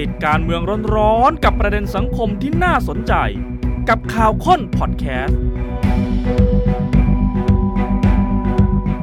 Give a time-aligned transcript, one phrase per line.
[0.00, 0.62] ติดการเมือง
[0.96, 3.14] ร้อนๆกับประเด็นสังคมที่น่าสนใจ
[3.88, 5.38] กับข่าวค้นพอดแคสต์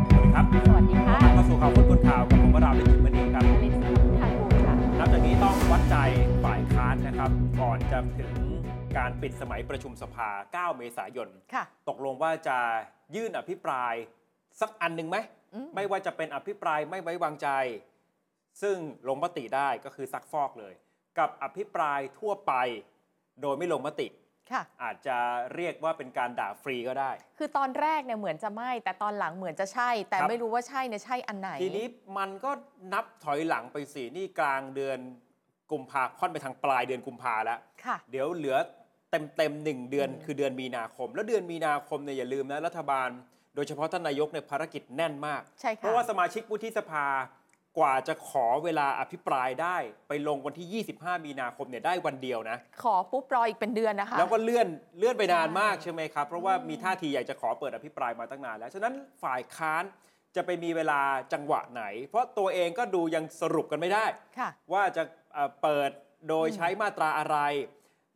[0.10, 5.96] สวัสดีครับสวัสดีค่ะเข้าสู่ข่าวคนคนข่าวกับผมวราวิจิตรมณีครับอเล็กซ์ทางกูลค่ะนับจากนี้ต้องวัดใจ
[6.44, 8.34] ฝ่ายค้านนะครับ ก่อนจะถึง
[8.98, 12.57] การปิดสมัยประชุมสภา 9 เมษายนค่ะตกลงว่าจะ
[13.16, 13.93] ยื่นอภิปราย
[14.61, 15.18] สักอันหนึ่งไหม
[15.54, 17.50] อืมไม่ว่าจะเป็นอภิปรายไม่ไว้วางใจ
[18.61, 18.77] ซึ่ง
[19.08, 20.76] ลงมติได้ก็คือซักฟอกเลย
[21.20, 22.53] กับอภิปรายทั่วไป
[23.41, 24.08] โดยไม่ลงมติ
[24.52, 25.17] ค่ะอาจจะ
[25.55, 31.85] เรียกว่าเป็นการด่าฟรีก็ได้ คือตอนแรกเนี่ยเหมือนจะไม่ แต่ตอนหลังเหมือนจะใช่ แต่ครับไม่รู้ว่าใช่เนี่ยใช่อันไหน ทีนี้
[32.17, 32.52] มันก็
[32.94, 34.99] นับถอยหลังไปสินี่กลางเดือน
[35.72, 38.58] กุมภาค่อนไปทางปลายเดือนกุมภาแล้วค่ะเดี๋ยวเหลือ
[39.11, 43.09] เต็มเต็มๆหนึ่งเดือนอืมคือเดือนมีนาคม แล้วเดือนมีนาคมเนี่ยอย่าลืมนะรัฐบาล
[43.55, 47.05] โดยเฉพาะท่านนายกเนี่ยภารกิจแน่นมากใช่เพค่ะราะว่าสมาชิกวุฒิสภา
[47.77, 49.77] กว่าจะขอเวลาอภิปรายได้
[50.08, 54.67] ไปลงวันที่ 25 มีนาคมเนี่ยได้วันเดียวนะ ขอปุ๊บรออีกเป็นเดือนนะคะ แล้วก็เลื่อน
[55.00, 59.83] เลื่อนไปนานมากใช่ใช่ไหมครับ เพราะว่ามีท่าทีอยากจะขอเปิดอภิปรายมาตั้งนานแล้ว ฉะนั้นฝ่ายค้าน
[60.36, 61.02] จะไปมีเวลา
[61.33, 64.05] จังหวะไหน เพราะตัวเองก็ดูยังสรุปกันไม่ได้
[64.39, 65.89] ค่ะว่าจะเอ่อเปิด
[66.30, 67.38] โดยอืมใช้มาตราอะไร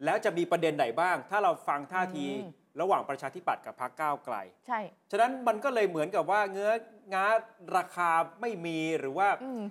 [0.05, 4.35] แล้วจะมีประเด็นไหนบ้าง ถ้าเราฟังท่าทีอืม ระหว่างประชาธิปัตย์กับพรรคก้าวไกล
[4.67, 4.79] ใช่
[5.11, 6.71] ฉะนั้นมันก็เลยเหมือนกับว่าเงื้อ
[7.13, 7.25] งา
[7.77, 8.09] ราคา
[8.41, 9.61] ไม่มีหรือว่าอืม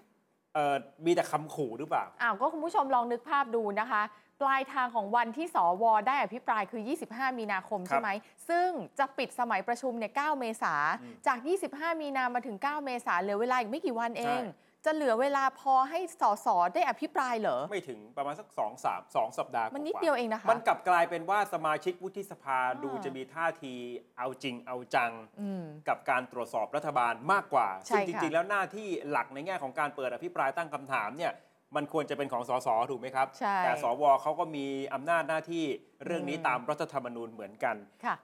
[0.55, 4.03] เอ่อมีแต่คำขู่หรือเปล่า อ้าว ก็คุณผู้ชมลองนึกภาพดูนะคะ
[4.41, 8.11] ปลายทางของวันที่สวได้อภิปรายคือ 25 มีนาคมครับใช่ไหม
[8.49, 11.39] ซึ่งจะปิดสมัยประชุมเนี่ย 9 เมษาอืมจาก
[11.71, 23.75] 25 มีนามาถึง 9 เมษาเหลือเวลาอีกไม่กี่วันเองใช่ จะเหลือเวลาพอให้สสได้อภิปรายเหรอ ไม่ถึงประมาณสักสองสามสองสัปดาห์มันนิดกาๆเดียวเองนะคะ มันกลับกลายเป็นว่าสมาชิกวุฒิสภาอ่าดูจะมีท่าที
[24.19, 31.33] เอาจริงเอาจังอืมกับการตรวจสอบรัฐบาลมากกว่าใช่ซึ่งจค่ะริง ๆ แล้วหน้าที่หลักในแง่ของการเปิดอภิปรายตั้งคำถามเนี่ย
[31.77, 35.65] มันควรจะเป็นของสสถูกไหมครับใช่แต่สวเขาก็มีอำนาจหน้าที่
[36.05, 38.17] เรื่องนี้อืมตามรัฐธรรมนูญเหมือนกันค่ะ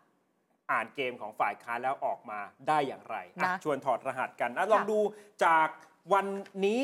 [0.70, 4.98] อ่านเกมของฝ่ายค้านแล้วออกมาได้อย่างไรอะนะชวนถอดรหัสกันอะลองดู
[5.44, 5.68] จาก
[6.12, 6.26] วัน
[6.64, 6.80] นี้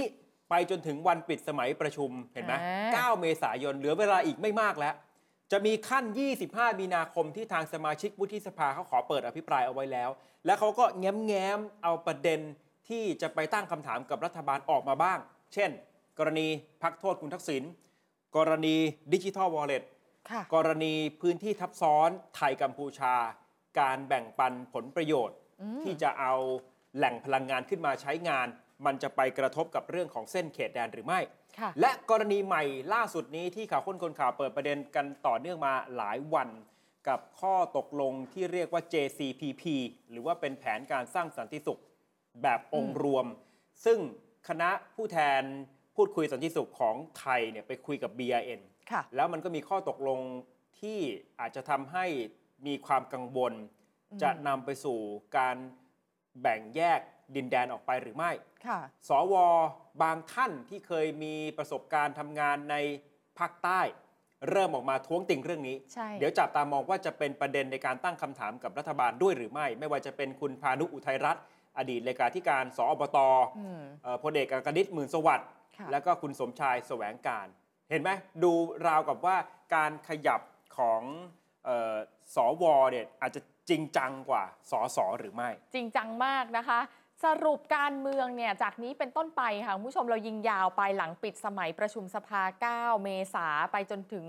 [0.51, 4.95] ไปจนถึงวันปิดสมัยประชุมเห็นไหมอ่า9เมษายนเหลือเวลาอีกไม่มากแล้ว
[5.53, 6.05] จะมีขั้น
[6.43, 10.11] 25 มีนาคมที่ทางสมาชิกวุฒิสภาเขาขอเปิดอภิปรายเอาไว้แล้ว
[10.47, 12.41] และเขาก็แง้มแง้มๆเอาประเด็น
[12.89, 15.19] ที่จะไปตั้งคำถามกับรัฐบาลออกมาบ้าง
[15.55, 15.71] เช่น
[16.19, 16.47] กรณี
[16.83, 17.63] พักโทษคุณทักษิณ
[18.37, 18.77] กรณี
[19.13, 19.83] ดิจิทัลวอลเล็ต
[20.31, 23.15] ค่ะกรณีพื้นที่ทับซ้อนไทยกัมพูชา
[23.79, 26.35] การแบ่งปันผลประโยชน์อืมที่จะเอา
[26.97, 28.49] แหล่งพลังงานขึ้นมาใช้งาน
[28.87, 31.21] มันจะไปกระทบกับเรื่องของเส้นเขตแดนหรือไม่
[31.59, 36.49] ค่ะและกรณีใหม่ล่าสุดนี้ที่ข่าวค้นคนข่าวเปิดประเด็นกันต่อเนื่องมาหลายวัน
[37.09, 39.63] กับข้อตกลงที่เรียกว่า JCPP
[40.11, 41.81] หรือว่าเป็นแผนการสร้างสันติสุข
[42.43, 43.27] แบบองค์รวม
[43.85, 43.99] ซึ่ง
[44.49, 45.43] คณะผู้แทน
[45.97, 48.61] พูดคุยสันติสุขของไทยเนี่ยไปคุยกับ BRN
[48.91, 50.21] ค่ะแล้วมันก็มีข้อตกลง
[50.81, 50.99] ที่
[51.41, 52.07] อาจจะทำให้
[52.67, 53.53] มีความกังวล
[54.11, 54.99] อืมจะนำไปสู่
[55.39, 55.57] การ
[56.41, 57.01] แบ่งแยก
[57.37, 58.31] ดินแดนออกไปหรือไม่
[58.67, 59.35] ค่ะสว
[60.03, 62.77] บางท่านที่เคยมีประสบการณ์ทำงานใน
[63.39, 63.81] ภาคใต้
[64.51, 71.45] เริ่มออกมาท้วงติงเรื่องนี้ใช่เดี๋ยวจับตามองว่าจะเป็นประเด็นในการตั้งคำถามกับรัฐบาลด้วยหรือไม่ ไม่ว่าจะเป็นคุณพานุอุทัยรัตน์
[71.79, 73.19] อดีตเลขาธิการสอบต
[73.59, 77.47] อืมเอ่อพลเอกอัครนิตหมื่นสวัสดิ์ค่ะแล้วก็คุณสมชายแสวงการ
[77.91, 78.11] เห็นไหม
[78.43, 78.53] ดู
[78.87, 79.37] ราวกับว่า
[79.75, 80.41] การขยับ
[80.79, 81.03] ของ
[81.65, 81.97] เออ
[82.35, 83.41] สวเนี่ยอาจจะ
[83.71, 86.81] จริงจังกว่าสสหรือไม่ จริงจังมากนะคะ
[87.25, 92.43] สรุปการเมืองเนี่ยจากนี้เป็นต้นไปค่ะคุณผู้ชมเรายิงยาวไปหลังปิดสมัยประชุมสภา
[92.97, 94.27] 9 เมษาไปจนถึง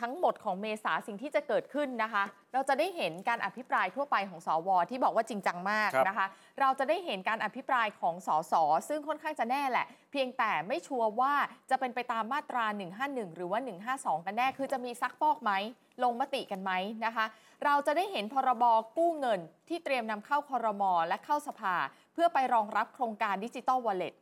[0.00, 6.26] ทั้งหมดของเมษาสิ่งที่จะเกิดขึ้นนะคะ เราจะได้เห็นการอภิปรายทั่วไปของสวที่บอกว่าจริงจังมากนะคะ
[6.60, 8.54] เราจะได้เห็นการอภิปรายของสส
[8.88, 11.34] ซึ่งค่อนข้างจะแน่แหละ เพียงแต่ไม่ชัวร์ว่า
[11.70, 12.64] จะเป็นไปตามมาตรา
[13.00, 13.60] 151 หรือว่า
[13.94, 15.52] 152 กันแน่คือจะมีซักฟอกไหม
[16.02, 16.72] ลงมติกันไหม
[17.04, 17.24] นะคะ
[17.64, 18.64] เราจะได้เห็นพรบ
[18.98, 21.74] กู้เงินที่เตรียมนำเข้าคอรมอและเข้าสภา
[22.12, 24.14] เพื่อไปรองรับโครงการดิจิ t a ลวอลเล็ต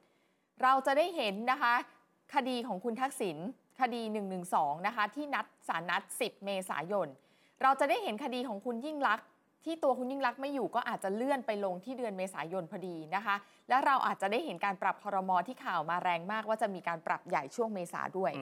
[0.62, 1.75] เราจะได้เห็นนะคะ
[2.34, 3.38] คดีของคุณทักษิณ
[3.81, 4.02] คดี
[4.44, 7.08] 112 นะคะ ที่นัดสารนัด 10 เมษายน
[7.62, 9.26] เราจะได้เห็นคดีของคุณยิ่งลักษณ์
[9.64, 13.37] ที่ตัวคุณยิ่งลักษณ์ไม่อยู่ก็อาจจะเลื่อนไปลงที่เดือนเมษายนพอดีนะคะ
[13.69, 18.32] และเราอาจจะได้เห็นการปรับคอรมอที่ข่าวมาแรงมากว่าจะมีการปรับใหญ่ช่วงเมษาด้วย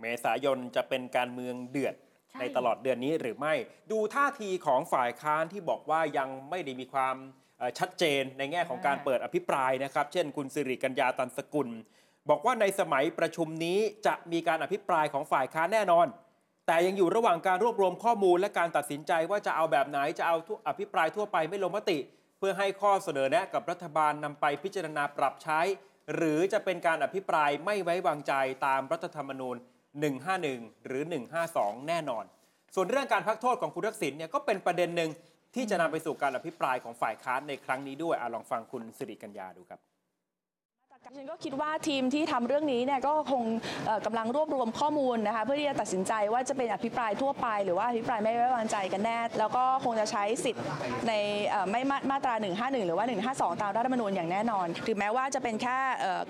[0.00, 1.94] เมษายนจะเป็นการเมืองเดือด
[2.36, 3.54] ใช่ในตลอดเดือนนี้หรือไม่
[3.90, 7.16] ดูท่าทีของฝ่ายค้านที่บอกว่ายังไม่ได้มีความ
[7.58, 11.68] เอ่อชัดเจนในแง่ของการเปิดอภิปรายนะครับ เช่น คุณสิริกัญญาตันสกุล
[12.30, 16.06] บอกว่าในสมัยประชุมนี้จะมีการอภิปรายของฝ่ายค้านแน่นอน
[16.66, 21.98] แต่ยังอยู่ระหว่างการรวบรวมข้อมูลและการตัดสินใจว่าจะเอาแบบไหนจะเอาทุอภิปรายทั่วไปไม่ลงมติ
[22.38, 25.60] เพื่อให้ข้อเสนอแนะกับรัฐบาลนำไปพิจารณาปรับใช้
[26.14, 28.32] หรือจะเป็นการอภิปรายไม่ไว้วางใจ
[28.66, 29.56] ตามรัฐธรรมนูญ
[30.02, 31.02] 151 หรือ
[31.46, 32.24] 152 แน่นอน
[32.74, 35.10] ส่วนเรื่องการพักโทษของคุณทักษิณเนี่ยก็เป็นประเด็นหนึ่ง
[35.54, 39.80] ที่จะนำไปสู่การอภิปรายของฝ่ายค้านในครั้งนี้ด้วยอลองฟังคุณสิริกัญญาดูครับ
[41.06, 43.42] ฉันก็คิดว่าทีมที่ทำเรื่องนี้เนี่ยก็คง
[43.86, 50.64] เอ่อกำลังรวบรวมข้อมูลนะคะเพื่อที่จะตัดสินใจว่าจะเป็นอภิปรายทั่วไปหรือว่าอภิปรายไม่ไว้วางใจกันแน่ แล้วก็คงจะใช้สิทธิ์
[51.08, 51.12] ใน
[51.70, 55.76] ไม่มามาตรา 151 หรือว่า 152 ตามรัฐธรรมนูญอย่างแน่นอน ถึงแม้ว่าจะเป็นแค่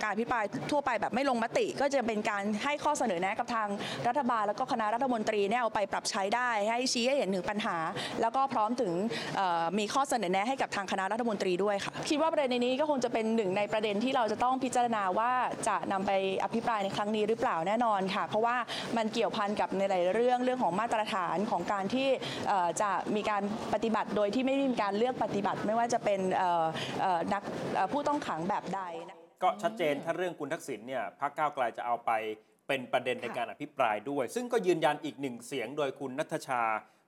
[0.03, 3.69] การอภิปรายทั่วไปแบบไม่ลงมติ ก็จะเป็นการให้ข้อเสนอแนะกับทาง
[4.09, 7.77] รัฐบาล แล้วก็คณะรัฐมนตรีเนี่ยเอาไปปรับใช้ได้ ให้ชี้ให้เห็นถึงปัญหา
[8.21, 8.93] แล้วก็พร้อมถึง
[9.79, 15.33] มีข้อเสนอแนะให้กับทางคณะรัฐมนตรีด้วยค่ะคิดว่าประเด็นนี้ก็คงจะเป็นหนึ่งในประเด็นที่เราจะต้องพิจารณาว่า
[15.69, 16.13] จะนำไป
[16.45, 18.57] อภิปรายในครั้งนี้หรือเปล่าแน่นอนค่ะ เพราะว่า
[18.97, 22.09] มันเกี่ยวพันกับในหลายเรื่องเรื่องของมาตรฐานของการที่
[22.81, 23.43] จะมีการ
[23.75, 26.21] ปฏิบัติโดยที่ไม่มีการเลือกปฏิบัติ ไม่ว่าจะเป็น
[27.33, 27.43] นัก
[27.93, 32.11] ผู้ต้องขังแบบใดนะก็ชัดเจนถ้าเรื่องคุณทักษิณเนี่ยพรรคก้าวไกลจะเอาไป
[32.69, 36.63] เป็นประเด็นในการอภิปรายด้วย ซึ่งก็ยืนยันอีกหนึ่งเสียงโดยคุณนัทชา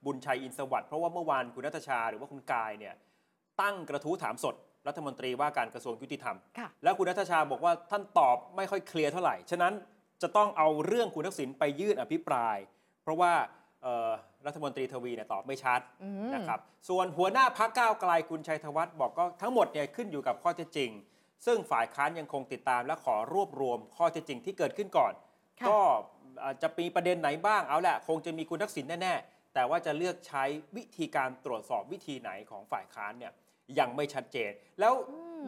[0.05, 2.94] บุญชัยอินสวัสดิ์เพราะว่าเมื่อวานคุณนัทชาหรือว่าคุณกายเนี่ย
[3.60, 4.55] ตั้งกระทู้ถามสด
[4.86, 9.72] รัฐมนตรีว่าการกระทรวงยุติธรรมค่ะแล้วคุณนัทชาบอกว่าท่านตอบไม่ค่อยเคลียร์เท่าไหร่ ฉะนั้น
[10.22, 12.56] จะต้องเอาเรื่องคุณทักษิณไปยื่นอภิปราย
[13.02, 13.32] เพราะว่า
[13.82, 14.10] เอ่อ
[14.46, 20.90] รัฐมนตรีทวีเนี่ยตอบไม่ชัดอืมนะครับส่วนหัวหน้าพักก้าวไกลคุณชัยธวัฒน์บอกก็ทั้งหมดเนี่ยขึ้นอยู่กับข้อเท็จจริง
[21.46, 25.12] ซึ่งฝ่ายค้านยังคงติดตามและขอรวบรวมข้อเท็จจริงที่เกิดขึ้นก่อน
[25.60, 25.78] ค่ะก็
[26.44, 30.44] อาจจะมีประเด็นไหนบ้างเอาแหละคงจะมีคุณทักษิณแน่ๆแต่ว่าจะเลือกใช้
[30.76, 33.32] วิธีการตรวจสอบวิธีไหนของฝ่ายค้านเนี่ย
[33.79, 34.50] ยังไม่ชัดเจน
[34.81, 34.93] แล้ว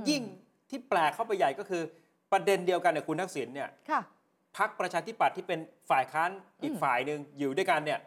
[0.08, 0.22] ยิ่ง
[0.70, 1.82] ที่แปลกเข้าไปใหญ่ก็คือ
[2.32, 4.00] ประเด็นเดียวกันเนี่ยคุณทักษิณเนี่ยค่ะ
[4.58, 6.30] พักประชาธิปัตย์ที่เป็นฝ่ายค้าน
[6.62, 8.00] อีกอืมฝ่ายหนึ่งอยู่ด้วยกันเนี่ย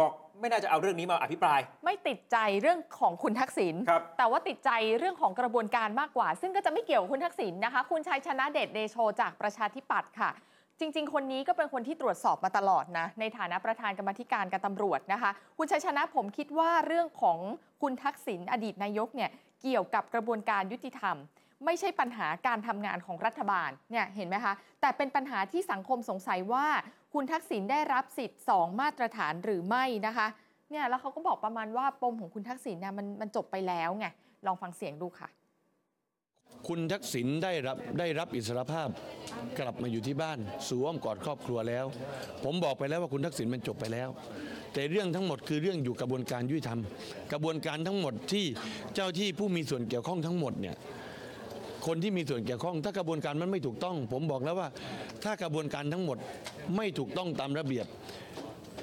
[0.00, 10.30] บอกไม่น่าจะเอาเรื่องนี้มาอภิปราย ไม่ติดใจเรื่องของคุณทักษิณครับแต่ว่าติดใจเรื่องของกระบวนการมากกว่า ซึ่งก็จะไม่เกี่ยวกับคุณทักษิณนะคะ คุณชัยชนะเดชเดโชจากประชาธิปัตย์ค่ะ
[10.80, 17.38] จริง ๆ คนนี้ก็เป็นคนที่ตรวจสอบมาตลอดนะ ในฐานะประธานกรรมธิการการตำรวจนะคะ คุณชัยชนะผมคิดว่าเรื่องของ
[17.82, 19.30] คุณทักษิณอดีตนายกเนี่ย
[19.62, 21.16] เกี่ยวกับกระบวนการยุติธรรม
[21.64, 26.66] ไม่ใช่ปัญหาการทำงานของรัฐบาลเนี่ยเห็นไหมคะแต่เป็นปัญหาที่สังคมสงสัยว่า
[27.14, 30.26] คุณทักษิณได้รับสิทธิ์ 2 มาตรฐานหรือไม่นะคะ
[30.70, 34.06] เนี่ยแล้วเขาก็บอกประมาณว่าปมของคุณทักษิณเนี่ยมันมันจบไปแล้วไง
[34.46, 35.28] ลองฟังเสียงดูค่ะ
[36.68, 38.88] คุณทักษิณได้รับได้รับอิสรภาพ
[39.58, 40.38] กลับมาอยู่ที่บ้าน
[40.68, 41.84] สู่อ้อมกอดครอบครัวแล้ว
[42.44, 44.08] ผมบอกไปแล้วว่าคุณทักษิณมันจบไปแล้ว
[44.74, 46.80] แต่เรื่องทั้งหมดคือเรื่องอยู่กระบวนการยุติธรรม
[47.32, 48.44] กระบวนการทั้งหมดที่
[48.94, 50.76] เจ้าที่ผู้มีส่วนเกี่ยวข้องทั้งหมดเนี่ย
[51.86, 54.68] คนที่มีส่วนเกี่ยวข้อง ถ้ากระบวนการมันไม่ถูกต้อง ผมบอกแล้วว่า
[55.24, 56.18] ถ้ากระบวนการทั้งหมด
[56.76, 57.86] ไม่ถูกต้องตามระเบียบ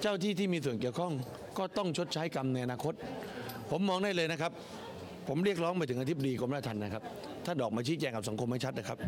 [0.01, 1.13] เจ้าที่ที่มีส่วนเกี่ยวข้อง
[1.57, 2.93] ก็ต้องชดใช้กรรมในอนาคต
[3.71, 4.51] ผมมองได้เลยนะครับ
[5.27, 7.03] ผมเรียกร้องไปถึงอธิบดีกรมราชทัณฑ์นะครับ
[7.47, 8.99] ท่านออกมาชี้แจงกับสังคมให้ชัดนะครับ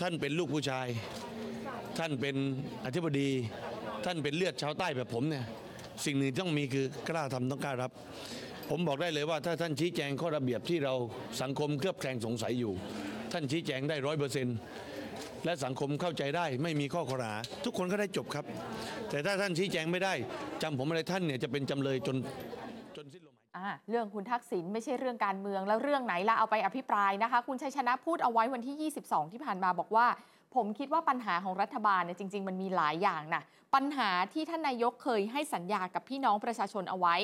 [0.00, 0.86] ท่านเป็นลูกผู้ชาย
[1.98, 2.36] ท่านเป็น
[2.86, 3.28] อธิบดี
[4.04, 5.44] ท่านเป็นเลือดชาวใต้แบบผมเนี่ย
[6.04, 7.90] สิ่งหนึ่งต้องมีคือกล้าทำต้องกล้ารับ
[8.70, 10.94] ผมบอกได้เลยว่าถ้าท่านชี้แจงข้อระเบียบที่เรา
[11.42, 12.72] สังคมเคลือบแคลงสงสัยอยู่
[13.32, 14.56] ท่านชี้แจงได้ร้อยเปอร์เซ็นต์
[15.44, 17.34] และสังคมเข้าใจได้ไม่มีข้อขอหา
[17.64, 18.44] ทุกคนก็ได้จบครับ
[19.10, 20.14] แต่ถ้าท่านชี้แจงไม่ได้
[20.62, 22.16] จำผมอะไรท่านเนี่ยจะเป็นจำเลยจน
[23.88, 30.06] เรื่องคุณทักษิณไม่ใช่เรื่องการเมืองแล้วเรื่องไหนล่ะเอาไปอภิปรายนะคะ คุณชัยชนะพูดเอาไว้วันที่ 22 ที่ผ่านมาบอกว่า
[30.54, 33.42] ผมคิดว่าปัญหาของรัฐบาลเนี่ยจริง ๆ มันมีหลายอย่างนะ
[33.74, 37.14] ปัญหาที่ท่านนายกเคยให้สัญญากับพี่น้องประชาชนเอาไว้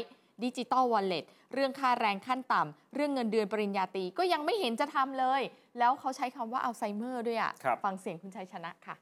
[0.44, 5.42] digital wallet เรื่องค่าแรงขั้นต่ำเรื่องเงินเดือนปริญญาตรีก็ยังไม่เห็นจะทำเลย
[5.78, 8.94] แล้วเขาใช้คำว่าอัลไซเมอร์ด้วยอะครับฟังเสียงคุณชัยชนะค่ะ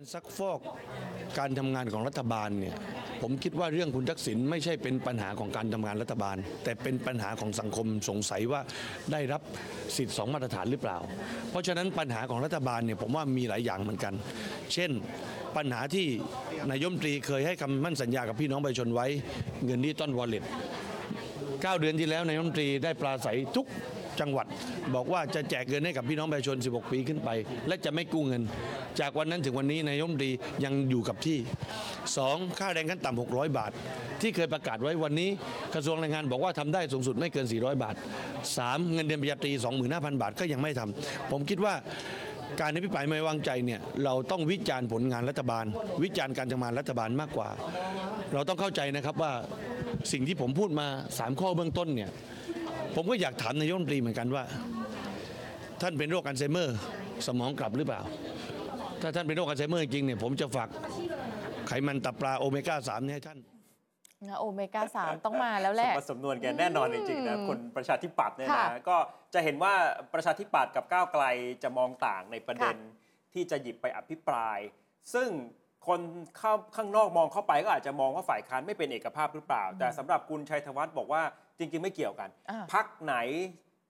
[0.00, 0.60] การซักฟอก
[1.38, 2.74] การทำงานของรัฐบาลเนี่ย
[3.22, 8.60] ผมคิดว่าเรื่องคุณทักษิณไม่ใช่เป็นปัญหาของการทำงานรัฐบาล แต่เป็นปัญหาของสังคมสงสัยว่า
[9.12, 9.42] ได้รับ
[9.96, 10.98] สิทธิ์สองมาตรฐานหรือเปล่า
[11.50, 14.14] เพราะฉะนั้นปัญหาของรัฐบาลเนี่ยผมว่ามีหลายอย่างเหมือนกัน
[14.74, 14.90] เช่น
[15.56, 16.06] ปัญหาที่
[16.70, 19.06] นายมตรีเคยให้คำมั่นสัญญากับพี่น้องประชาชนไว้
[19.64, 20.44] เงินดิจิตอลวอลเล็ต
[21.08, 23.66] 9เดือนที่แล้วนายมตรีได้ปราศัยทุก
[24.20, 24.46] จังหวัด
[24.94, 27.30] บอกว่าจะแจกเงินให้กับพี่น้องประชาชน 16 ปีขึ้นไป
[27.68, 28.42] และจะไม่กู้เงิน
[29.00, 30.32] จากวันนั้นถึงวันนี้นายกรัฐมนตรี
[30.64, 31.38] ยังอยู่กับที่
[31.98, 32.58] 2.
[32.58, 33.70] ค่าแรงขั้นต่ำ600 บาท
[34.20, 35.30] ที่เคยประกาศไว้วันนี้
[35.74, 37.94] กระทรวงแรงงานบอกว่าทำได้สูงสุดไม่เกิน 400 บาท
[38.44, 38.92] 3.
[38.92, 39.52] เงินเดือนปริญญาตรี
[39.86, 41.74] 25,000 บาทก็ยังไม่ทำผมคิดว่า
[42.60, 45.64] การอภิปรายไม่ไว้วางใจเนี่ยเราต้องวิจารณ์ผลงานรัฐบาล
[46.02, 47.48] วิจารณ์การทำงานรัฐบาลมากกว่า
[48.32, 49.32] เราต้องเข้าใจนะครับว่า
[50.12, 52.10] สิ่งที่ผมพูดมา 3 ข้อเบื้องต้นเนี่ย
[52.94, 54.44] ผมก็อยากถามนายกรัฐมนตรีเหมือนกันว่า
[55.82, 56.78] ท่านเป็นโรคอัลไซเมอร์
[57.26, 58.00] สมองกลับหรือเปล่า
[59.02, 60.68] ถ้าท่านเป็นโรคอัลไซเมอร์จริงๆเนี่ยผมจะฝาก
[61.68, 63.38] ไขมันตับปลาโอเมก้า3เนี่ยให้ท่าน
[64.40, 68.96] โอเมก้าสามต้องมาแล้วแหละ สมบัติสำนวนแกแน่นอนจริงๆนะอืมคนประชาธิปัตย์เนี่ยค่ะนะก็
[69.34, 69.74] จะเห็นว่า
[70.14, 71.24] ประชาธิปัตย์กับก้าวไกล
[71.62, 72.76] จะมองต่างในประเด็น
[73.34, 74.58] ที่จะหยิบไปอภิปราย
[75.14, 75.28] ซึ่ง
[75.88, 76.00] คน
[76.38, 81.22] เข้าข้างนอกมองเข้าไปก็อาจจะมองว่าฝ่ายค้านไม่เป็นเอกภาพหรือเปล่า แต่สำหรับคุณชัยธวัฒน์บอกว่า
[81.58, 83.16] จริง ๆ ไม่เกี่ยวกันอ่า พักไหน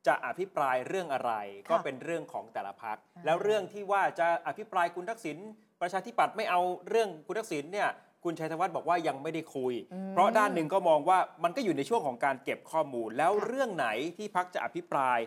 [0.09, 1.33] จะอภิปรายเรื่องอะไร
[1.71, 5.37] ก็ค่ะเป็นเรื่องของแต่ละพักอ่าแล้วเรื่องที่ว่าจะอภิปรายคุณทักษิณ
[5.81, 7.89] ประชาธิปัตย์ไม่เอาเรื่องคุณทักษิณเนี่ย
[8.25, 15.19] คุณชัยธวัฒน์บอกว่ายังไม่ได้คุยอืมเพราะด้านหนึ่งก็มองว่ามันก็อยู่ในช่วงของการเก็บข้อมูล แล้วค่ะเรื่องไหนที่พักจะอภิปราย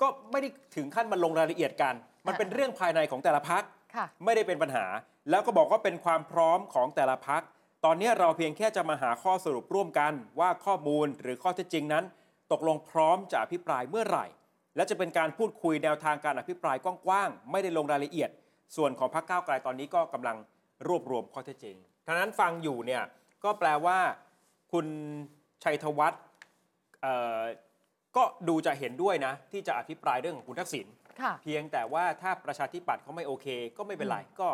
[0.00, 1.94] ก็ไม่ได้ถึงขั้นมาลงรายละเอียดกัน
[2.26, 3.62] มันค่ะเป็นเรื่องภายในของแต่ละพัก
[3.94, 4.86] ค่ะไม่ได้เป็นปัญหา
[5.30, 7.42] แล้วก็บอกว่าเป็นความพร้อมของแต่ละพัก
[7.84, 12.04] ตอนนี้เราเพียงแค่จะมาหาข้อสรุปร่วมกันว่าข้อมูลหรือข้อเท็จจริงนั้น
[12.52, 14.26] ตกลงพร้อมจะอภิปรายเมื่อไหร่
[14.76, 18.30] และจะเป็นการพูดคุยแนวทางการอภิปรายกว้างๆไม่ได้ลงรายละเอียด
[18.76, 20.36] ส่วนของพรรคก้าวไกลตอนนี้ก็กำลัง
[20.88, 23.02] รวบรวมข้อเท็จจริงฉะนั้นฟังอยู่เนี่ย
[23.44, 23.98] ก็แปลว่า
[24.72, 24.86] คุณ
[25.64, 26.22] ชัยธวัฒน์
[27.02, 27.42] เอ่อ
[28.16, 30.86] ก็ดูจะเห็นด้วยนะ ที่จะอภิปรายเรื่องของคุณทักษิณ
[31.20, 33.46] ค่ะเพียงแต่ว่าถ้าประชาธิปัตย์เขาไม่โอเค
[33.76, 34.48] ก็ไม่เป็นไรก็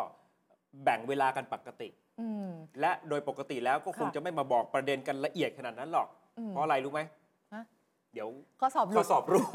[0.83, 1.89] แบ่งเวลากันปกติ
[2.21, 2.49] อืม
[2.81, 6.07] และโดยปกติแล้วก็คงค่ะจะไม่มาบอกประเด็นกันละเอียดขนาดนั้นหรอก
[6.37, 7.11] อืมเพราะอะไรรู้ไหมฮะ
[8.13, 8.29] เดี๋ยว
[8.61, 9.45] ข้อสอบหลุข้อดสอบรู้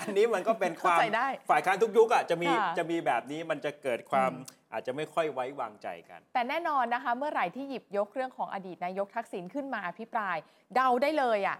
[0.00, 10.36] อันนี้มันก็เป็นความเข้าใจได้ฝ่ายค้านทุกยุคอะจะมีค่ะจะมีแบบนี้มันจะเกิดความอืมอาจจะไม่ค่อยไว้วางใจกัน แต่แน่นอนนะคะ เมื่อไหร่ที่หยิบยกเรื่องของอดีตนายกทักษิณขึ้นมาอภิปราย
[10.74, 11.58] เดาได้เลยอะ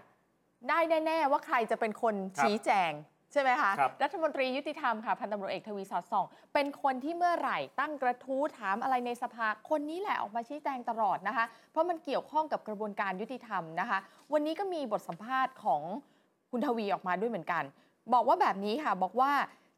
[0.69, 2.91] ได้แน่ ๆ ว่าใครจะเป็นคนครับชี้แจง
[3.33, 13.99] ใช่ไหมคะครับ รัฐมนตรียุติธรรมค่ะพันตำรวจเอกทวีสอดส่อง เป็นคนที่เมื่อไหร่ตั้งกระทู้ถามอะไรในสภาคนนี้แหละออกมาชี้แจงตลอดนะคะ เพราะมันเกี่ยวข้องกับกระบวนการยุติธรรมนะคะ
[14.33, 15.81] วันนี้ก็มีบทสัมภาษณ์ของ
[16.51, 17.63] คุณทวีออกมาด้วยเหมือนกัน
[18.13, 19.31] บอกว่าแบบนี้ค่ะบอกว่า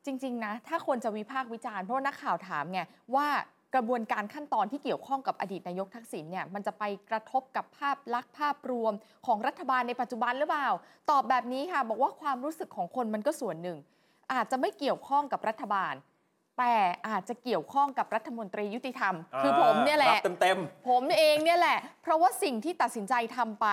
[0.05, 2.81] จริง ๆ นะ ถ้าคนจะวิพากษ์วิจารณ์เพราะว่านักข่าวถามไง
[3.15, 3.27] ว่า
[3.73, 8.93] กระบวนการขั้นตอนที่เกี่ยวข้องกับอดีตนายกทักษิณเนี่ยมันจะไปกระทบกับภาพลักษณ์ภาพรวม
[9.25, 10.69] ของรัฐบาลในปัจจุบันหรือเปล่า
[11.11, 13.77] ตอบแบบนี้ค่ะ บอกว่าความรู้สึกของคนมันก็ส่วนหนึ่ง
[14.33, 15.93] อาจจะไม่เกี่ยวข้องกับรัฐบาล
[16.57, 16.75] แต่
[17.07, 23.67] อาจจะเกี่ยวข้องกับรัฐมนตรียุติธรรม คือผมเนี่ยแหรัละบเต็มผมเองเนี่ยแหละ เพราะว่าสิ่งที่ตัดสินใจทำไป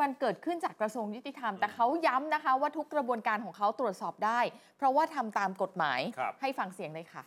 [0.00, 4.40] มันเกิดขึ้นจากกระทรวงยุติธรรม แต่เขาย้ำนะคะ ว่าทุกกระบวนการของเขาตรวจสอบได้
[4.76, 7.22] เพราะว่าทำตามกฎหมายครับให้ฟังเสียงเลยค่ะ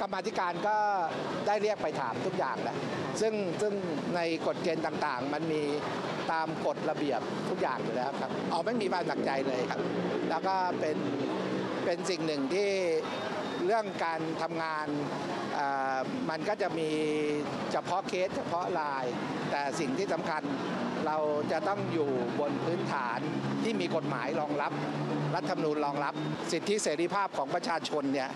[0.00, 0.76] กรรมกาธิการก็
[1.46, 2.76] ได้เรียกไปถามทุกอย่างแล้ว
[3.20, 3.72] ซึ่งซึ่ง
[4.16, 5.62] ในกฎเกณฑ์ต่างๆ มันมี
[6.32, 7.20] ตามกฎระเบียบ
[7.50, 9.80] ทุกอย่างอยู่แล้วครับเอาไม่มีความหนักใจเลยครับ
[10.30, 10.96] แล้วก็เป็น
[11.84, 12.70] เป็นสิ่งหนึ่งที่
[13.66, 14.86] เรื่องการทำงาน
[16.30, 16.88] มันก็จะมี
[17.72, 19.04] เฉพาะเคสเฉพาะราย
[19.50, 20.42] แต่สิ่งที่สำคัญ
[21.06, 21.16] เรา
[21.52, 23.18] จะต้องอยู่บนพื้นฐาน
[23.64, 24.72] ที่มีกฎหมายรองรับ
[25.34, 26.14] รัฐธรรมนูญรองรับ
[26.52, 28.30] สิทธิเสรีภาพของประชาชนเนี่ย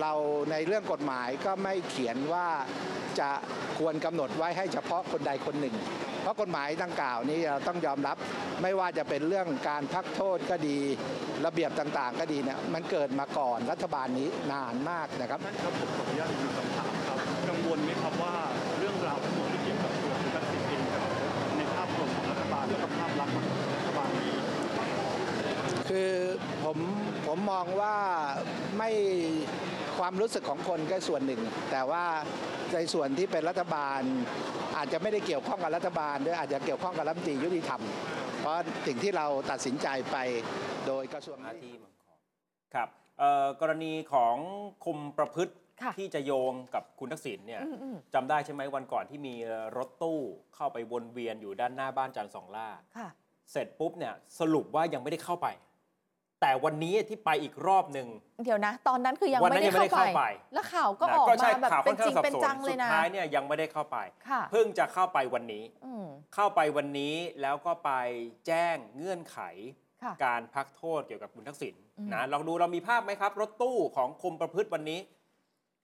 [0.00, 0.12] เรา
[0.50, 2.46] ในเรื่องกฎหมายก็ไม่เขียนว่า
[3.20, 3.30] จะ
[3.78, 5.74] ควรกำหนดไว้ให้เฉพาะคนใดคนหนึ่ง
[6.22, 8.16] เพราะกฎหมายดังกล่าวนี้เราต้องยอมรับ
[8.62, 10.78] ไม่ว่าจะเป็นเรื่องการพักโทษก็ดี
[11.46, 17.18] ระเบียบต่างๆ ก็ดีเนี่ยมันเกิดมาก่อนรัฐบาลนี้นานมากนะครับท่านครับผมขออนุญาตอีคำถามครับ
[17.48, 18.34] กังวลไหมครับว่า
[18.78, 20.82] เรื่องราวทั้งหมดที่เกี่ยวกับตัวคุณทักษิณเอง
[21.56, 23.44] ในภาพรวมของรัฐบาลและภาพลักษณ์ของ
[23.76, 24.32] รัฐบาลนี้
[25.94, 26.16] คือ
[26.64, 26.78] ผม
[27.26, 27.96] ผมมองว่า
[28.76, 28.90] ไม่
[29.98, 32.04] ความรู้สึกของคนก็ส่วนหนึ่ง แต่ว่า
[32.74, 34.00] ในส่วนที่เป็นรัฐบาล
[34.76, 37.82] อาจจะไม่ได้เกี่ยวข้องกับรัฐบาลด้วยอาจจะเกี่ยวข้องกับรัฐมนตรียุติธรรม
[38.40, 40.16] เพราะสิ่งที่เราตัดสินใจไป
[40.86, 42.18] โดยกระทรวงหน้าที่มังกร
[42.74, 44.36] ครับเอ่อกรณีของ
[44.84, 49.34] คุมประพฤติค่ะที่จะโยงกับคุณทักษิณเนี่ยอืมอืมจำได้ใช่ไหมวันก่อนที่มี
[49.76, 50.20] รถตู้
[50.54, 53.08] เข้าไปวนเวียนอยู่ด้านหน้าบ้านจันทร์สองล่าค่ะ
[53.52, 55.48] เสร็จปุ๊บเนี่ยสรุปว่ายังไม่ได้เข้าไป
[56.40, 58.08] แต่วันนี้ที่ไปอีกรอบหนึ่ง
[58.44, 60.24] เดี๋ยวนะ ตอนนั้นคือยังวันไม่นั้นได้ยังไม่ได้เข้าเข้าไป ไป
[60.54, 63.98] แล้วข่าวก็นะออกใช่มาแบบข่าวเป็ค่อนนจข้าริงงสับเป็นสจันงเลสุยดนะ ท้ายเนี่ยยังไม่ได้เข้าไป
[64.28, 67.90] ค่ะ เพิ่งจะเข้าไปวันนี้ อืม เข้าไปวันนี้แล้วก็ไป
[68.46, 69.38] แจ้งเงื่อนไข
[70.02, 75.00] ค่ะการพักโทษเกี่ยวกับคุณทักษิณอืม นะลองดูเรามีภาพไหมครับ รถตู้ของคุมประพฤติวันนี้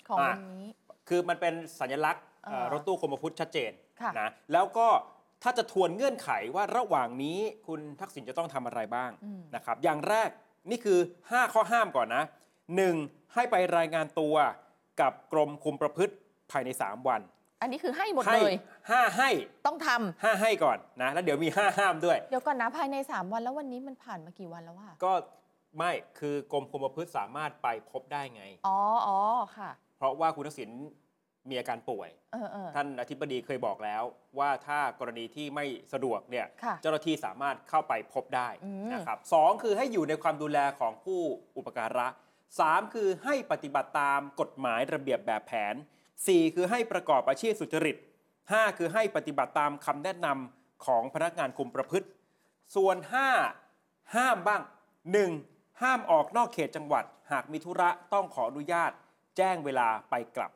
[0.09, 0.69] ของอะวันนี้
[1.09, 4.87] คือมันเป็นสัญลักษณ์อ่าเอ่อรถตู้คุมประพฤติชัดเจนค่ะ นะแล้วก็
[5.43, 10.31] ถ้าจะทวนเงื่อนไขว่าระหว่างนี้คุณทักษิณจะต้องทำอะไรบ้างอืมนะครับ อย่างแรก
[10.71, 12.25] นี่คือ 5 ข้อห้ามก่อนนะ
[12.81, 13.35] 1.
[13.35, 14.35] ให้ไปรายงานตัว
[15.01, 16.15] กับกรมคุมประพฤติ
[16.51, 17.21] ภายใน 3 วัน
[17.63, 18.57] อันนี้คือให้หมดให้เลย
[18.91, 19.31] ห้าให้
[19.67, 25.13] ต้องทำห้าให้ก่อนนะ แล้วเดี๋ยวมี5ห้ามด้วย เดี๋ยวก่อนนะภายใน 3 วันแล้ววันนี้มันผ่านมากี่วันแล้วว่าก็
[25.79, 29.19] ไม่คือกรมคุมประพฤติสามารถไปพบได้ไง อ๋ออ๋อ
[29.57, 30.71] ค่ะ เพราะว่าคุณทักษิณ
[31.49, 34.03] มีอาการป่วย เออเออ ท่านอธิบดีเคยบอกแล้ว
[34.39, 41.21] ว่าถ้ากรณีที่ไม่สะดวกเนี่ยค่ะเจ้าหน้าที่สามารถเข้าไปพบได้อืม นะครับสองคือให้อยู่ในความดูแลของผู้
[41.57, 42.07] อุปการะ
[42.61, 45.75] สามคือให้ปฏิบัติตามกฎหมายระเบียบแบบแผน
[46.27, 47.97] สี่คือให้ประกอบอาชีพสุจริต
[48.39, 52.07] 5คือให้ปฏิบัติตามคำแนะนำของพนักงานคุมประพฤติ
[52.77, 52.97] ส่วน
[53.57, 54.63] 5 ห้ามบ้าง
[55.23, 55.83] 1.
[55.83, 58.91] ห้ามออกนอกเขตจังหวัด หากมีธุระต้องขออนุญาต
[59.37, 60.51] แจ้งเวลาไปกลับ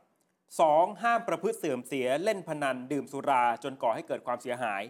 [0.62, 1.02] 2.
[1.02, 4.82] ห้ามประพฤติเสื่อมเสียเล่นพนันดื่มสุราจนก่อให้เกิดความเสียหาย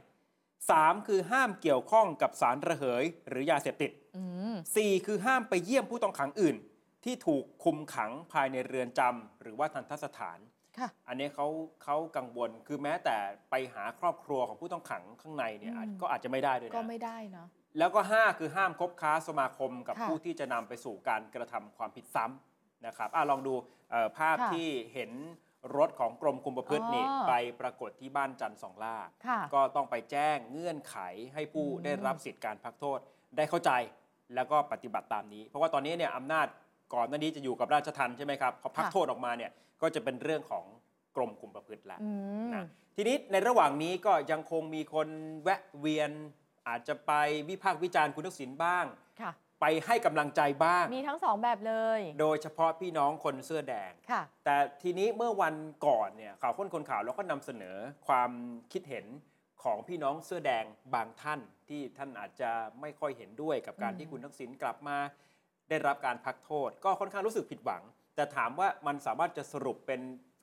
[0.50, 1.08] 3.
[1.08, 6.56] คือห้ามเกี่ยวข้องกับสารระเหยหรือยาเสพติดอืม4คือห้ามไปเยี่ยมผู้ต้องขังอื่น
[7.04, 10.38] ที่ถูกคุมขังภายในเรือนจำหรือว่าทันทสถาน
[10.78, 11.46] ค่ะอันนี้เขา
[11.82, 13.16] เขากังวลคือแม้แต่
[13.50, 17.46] ไปหาครอบครัวของผู้ต้องขังข้างในเนี่ยอืมอาจก็อาจจะไม่ได้ด้วยก็นะไม่ได้เนาะ
[17.78, 23.54] แล้วก็ 5 คือห้ามคบค้าสมาคมกับค่ะผู้ที่จะนำไปสู่การกระทำความผิดซ้ำนะครับอะลองดู
[23.90, 25.10] เอ่อภาพค่ะที่เห็น
[25.76, 30.96] รถของกรมคุมประพฤตินี่อ๋อไปปรากฏที่บ้านจันทร์สองล่า ค่ะก็ต้องไปแจ้งเงื่อนไข
[31.34, 32.98] ให้ผู้อืม ได้รับสิทธิการพักโทษ
[33.36, 33.70] ได้เข้าใจ
[34.34, 36.46] แล้วก็ปฏิบัติตามนี้ เพราะว่าตอนนี้เนี่ยอำนาจ
[36.94, 39.50] ก่อนหน้านี้จะอยู่กับราชทัณฑ์ใช่ไหมครับพอพักโทษออกมาเนี่ย
[39.82, 40.64] ก็จะเป็นเรื่องของ
[41.16, 42.10] กรมคุมประพฤติแล้วอื
[42.48, 42.64] ม นะ
[42.96, 45.08] ทีนี้ในระหว่างนี้ก็ยังคงมีคน
[45.42, 46.10] แวะเวียน
[46.68, 47.12] อาจจะไป
[47.48, 48.84] วิพากษ์วิจารณ์คุณทักษิณบ้าง
[49.20, 55.54] ค่ะ ไปให้กำลังใจบ้าง มีทั้งสองแบบเลย โดยเฉพาะพี่น้องคนเสื้อแดง ค่ะ แต่ทีนี้เมื่อวัน
[55.86, 58.30] ก่อนเนี่ยข่าวค้นคนข่าวเราก็นำเสนอความ
[58.72, 59.06] คิดเห็น
[59.62, 64.98] ของพี่น้องเสื้อแดงบางท่าน ที่ท่านอาจจะไม่ค่อยเห็นด้วยกับการอืม ที่คุณทักษิณกลับมา
[65.68, 67.82] ได้รับการพักโทษ ก็ค่อนข้างรู้สึกผิดหวัง
[68.16, 70.00] แต่ถามว่ามันสามารถจะสรุปเป็น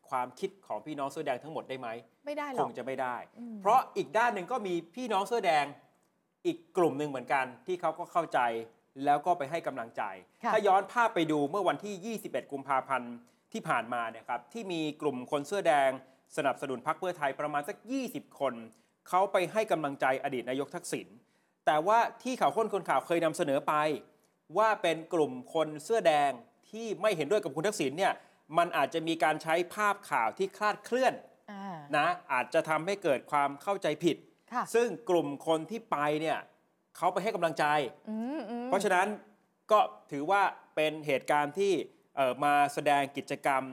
[0.09, 1.87] ความคิดของพี่น้องเสื้อแดงทั้งหมดได้ไหม
[2.25, 5.65] ไม่ได้หรคอกงจะไม่ได้ อืมเพราะอีกด้านหนึ่งก็มีพี่น้องเสื้อแดง
[6.45, 8.39] อีกกลุ่มหนึ่งเหมือนกัน ที่เขาก็เข้าใจ
[9.05, 10.03] แล้วก็ไปให้กำลังใจ
[10.43, 13.13] ค่ะถ้าย้อนภาพไปดูเมื่อวันที่ 21 กุมภาพันธ์
[13.53, 15.89] ที่ผ่านมาเนี่ยครับที่มีกลุ่มคนเสื้อแดง
[16.37, 18.53] สนับสนุนพรรคเพื่อไทยประมาณสัก 20 คน
[19.09, 21.07] เขาไปให้กำลังใจอดีตนายกทักษิณ
[21.65, 23.73] แต่ว่าที่ข่าวค้นคนข่าวเคยนำเสนอไป
[24.57, 26.31] ว่าเป็นกลุ่มคนเสื้อแดง
[26.69, 28.13] ที่ไม่เห็นด้วยกับคุณทักษิณเนี่ย
[28.57, 31.13] มันอาจจะมีการใช้ภาพข่าวที่คลาดเคลื่อน
[31.51, 34.17] อ่านะอาจจะทำให้เกิดความเข้าใจผิด
[34.53, 36.37] ค่ะซึ่งกลุ่มคนที่ไปเนี่ย
[36.97, 37.65] เขาไปให้กำลังใจ
[38.09, 39.07] อืมอืมเพราะฉะนั้น
[39.71, 39.79] ก็
[40.11, 40.41] ถือว่า
[40.75, 41.73] เป็นเหตุการณ์ที่
[42.15, 43.63] เอ่อมาแสดงกิจกรรม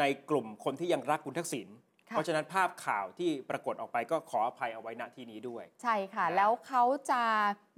[0.00, 1.68] ในกลุ่มคนที่ยังรักคุณทักษิณ
[2.08, 7.22] ค่ะเพราะฉะนั้นภาพข่าวที่ปรากฏออกไปก็ขออภัยเอาไว้ณที่นี้ด้วย ใช่ค่ะนะแล้วเขาจะ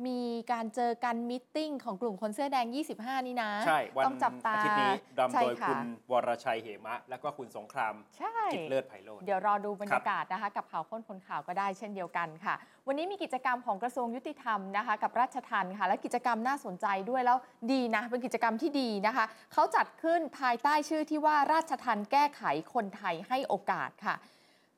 [0.07, 0.21] มี
[0.53, 5.81] การเจอกันมิทติ้งของกลุ่มคนเสื้อแดง 25 นี่นะ ใช่วันต้องจับตาอาทิตย์นี้นำใช่โดยค่ะคุณ
[6.11, 12.55] วรชัยเหมะ และก็คุณสงครามใช่กิจเลิศไพโรจน์เดี๋ยวรอดูบรรยากาศนะคะ กับข่าวค้นคนข่าวก็ได้เช่นเดียวกันค่ะ
[12.87, 17.39] วันนี้มีกิจกรรมของกระทรวงยุติธรรมนะคะ กับราชทัณฑ์ค่ะ และกิจกรรมน่าสนใจด้วยแล้ว
[17.73, 22.43] ดีนะ เป็นกิจกรรมที่ดีนะคะเขาจัดขึ้นภายใต้ชื่อที่ว่าราชทัณฑ์แก้ไข
[22.75, 24.15] คนไทยให้โอกาสค่ะ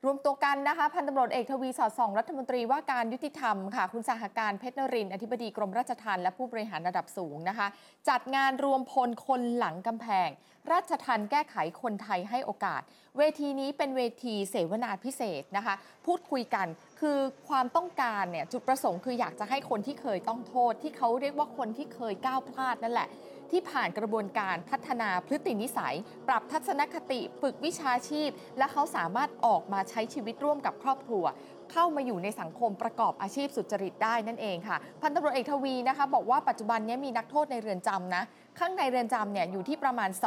[0.05, 7.67] รวมตัวกันนะคะพันตำรวจเอกทวีสอดส่องรัฐมนตรีว่าการยุติธรรมค่ะ คุณสหการเพชรนริน อธิบดีกรมราชทัณฑ์และผู้บริหารระดับสูงนะคะ
[8.09, 10.29] จัดงานรวมพลคนหลังกำแพง
[10.71, 12.81] ราชทัณฑ์แก้ไขคนไทยให้โอกาส
[13.17, 16.67] เวทีนี้เป็นเวทีเสวนาพิเศษนะคะ พูดคุยกัน
[16.99, 23.09] คือความต้องการเนี่ยจุดประสงค์คืออยากจะให้คนที่เคยต้องโทษ ที่เขาเรียกว่าคนที่เคยก้าวพลาดนั่นแหละ
[23.51, 25.95] ที่ผ่านกระบวนการพัฒนาพฤตินิสัย
[26.27, 31.25] ปรับทัศนคติฝึกวิชาชีพ และเขาสามารถออกมาใช้ชีวิตร่วมกับครอบครัว
[31.71, 38.23] เข้ามาอยู่ในสังคมประกอบอาชีพสุจริตได้นั่นเองค่ะ พันตำรวจเอกทวีนะคะ บอกว่าปัจจุบันนี้มีนักโทษในเรือนจำนะ
[38.59, 40.21] ข้างในเรือนจำเนี่ยอยู่ที่ประมาณ 2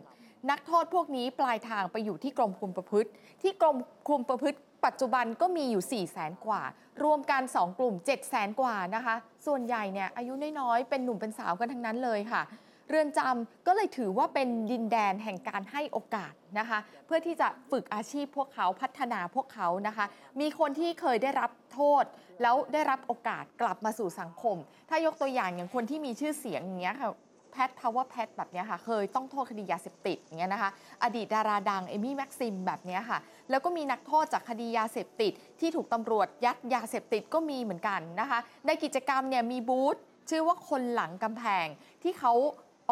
[0.50, 3.10] นักโทษพวกนี้ปลายทางไปอยู่ที่กรมคุมประพฤติ
[3.42, 3.76] ที่กรม
[4.08, 6.62] คุมประพฤติ ปัจจุบันก็มีอยู่4 0 0แสนกว่า
[7.04, 9.14] รวมกัน 2 กลุ่ม 7 0 0แสนกว่านะคะ
[9.46, 12.42] ส่วนใหญ่เนี่ยอายุน้อยๆเป็นหนุ่มเป็นสาวกันทั้งนั้นเลยค่ะ
[12.88, 20.04] เรือนจำก็เลยถือว่าเป็นดินแดนแห่งการให้โอกาสนะคะ เพื่อที่จะฝึกอาชีพพวกเขาพัฒนาพวกเขานะคะ
[20.40, 22.04] มีคนที่เคยได้รับโทษ
[22.42, 24.56] แล้วได้รับโอกาสกลับมาสู่สังคม
[24.88, 27.10] ถ้ายกตัวอย่างอย่างคนที่มีชื่อเสียงอย่างเงี้ยค่ะ
[27.56, 30.70] พทพาวเวอร์แพทแบบนี้ค่ะ เคยต้องโทษคดียาเสพติดอย่างเงี้ยนะคะ
[31.04, 33.18] อดีตดาราดัง เอมี่แม็กซิมแบบนี้ค่ะ
[33.50, 39.96] แล้วก็มีนักโทษจากคดียาเสพติด ที่ถูกตำรวจยัดยาเสพติดก็มีเหมือนกันนะคะ ในกิจกรรมเนี่ยมีบูธ
[40.30, 41.66] ชื่อว่าคนหลังกำแพง
[42.02, 42.34] ที่เขา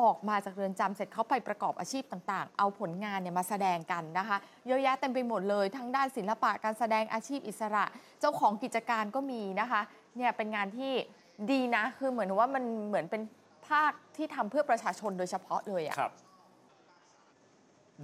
[0.01, 7.85] ออกมาจากเรือนจำเสร็จเขาไปประกอบอาชีพต่างๆ เอาผลงานเนี่ยมาแสดงกันนะคะ เยอะแยะเต็มไปหมดเลย ทั้งด้านศิลปะการแสดงอาชีพอิสระ
[8.21, 9.81] เจ้าของกิจการก็มีนะคะ
[10.17, 10.93] เนี่ยเป็นงานที่
[11.51, 13.23] ดีนะ คือเหมือนว่ามันเหมือนเป็น
[13.69, 16.13] ภาคที่ทำเพื่อประชาชนโดยเฉพาะเลยอะครับ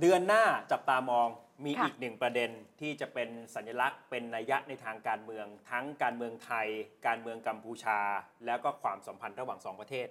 [0.01, 0.43] เดือนหน้า
[0.73, 1.29] จับตามอง
[1.65, 6.69] มีค่ะอีกหนึ่งประเด็นที่จะเป็นสัญลักษณ์เป็นนัยยะในทางการเมือง ทั้งการเมืองไทย
[7.07, 7.99] การเมืองกัมพูชา
[8.47, 10.07] แล้วก็ความสัมพันธ์ระหว่างสองประเทศ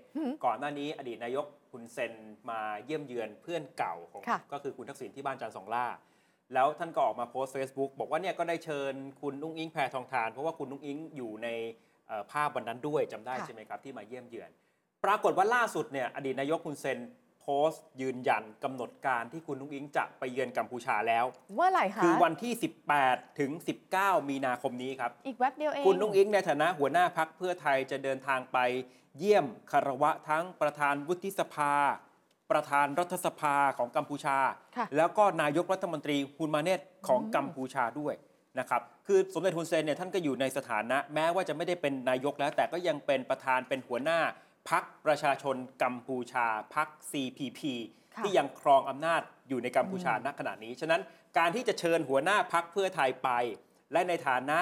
[0.46, 2.14] ก่อนหน้านี้อดีตนายกคุณเซน
[2.50, 5.86] มาเยี่ยมเยือนเพื่อนเก่าของค่ะก็คือคุณทักษิณที่บ้านจันทร์สองล่า
[6.54, 11.48] แล้วท่านก็ออกมาโพสต์ Facebook บอกว่าเนี่ยก็ได้เชิญคุณนุ้งอิงแพรทองทาน เพราะว่าคุณนุ้งอิงอยู่ใน
[12.08, 14.52] เอ่อภาพวันนั้นด้วยจำได้ค่ะใช่ไหมครับที่มาเยี่ยมเยือน
[15.06, 17.00] ปรากฏว่าล่าสุดเนี่ยอดีตนายกคุณเซน
[17.42, 22.54] โพสต์ยืนยันกำหนดการที่คุณนุ้งอิงจะไปเยือนกัมพูชาแล้ว เมื่อไหร่คะคือวันที่
[22.96, 23.52] 18 ถึง
[23.92, 28.58] 19 มีนาคมนี้ครับ อีกแว็บเดียวเอง คุณนุ้งอิงในฐานะหัวหน้าพักเพื่อไทยจะเดินทางไป
[29.18, 31.74] เยี่ยมคารวะทั้งประธานวุฒิสภา
[32.52, 34.38] ประธานรัฐสภาของกัมพูชา
[34.78, 38.14] ค่ะ แล้วก็นายกรัฐมนตรีฮุนมาเนตของกัมพูชาด้วย
[38.60, 44.20] นะครับคือสมเด็จฮุนเซนเนี่ยท่านก็อยู่ในสถานะ แม้ว่าจะไม่ได้เป็นนายกแล้ว แต่ก็ยังเป็นประธานเป็นหัวหน้า
[44.70, 47.60] พักประชาชนกัมพูชาพัก CPP
[48.16, 51.02] ค่ะที่ยังครองอำนาจอยู่ในกัมพูชาณขณะนี้ ฉะนั้น
[51.38, 53.30] การที่จะเชิญหัวหน้าพักเพื่อไทยไป
[53.92, 54.60] และในฐานะ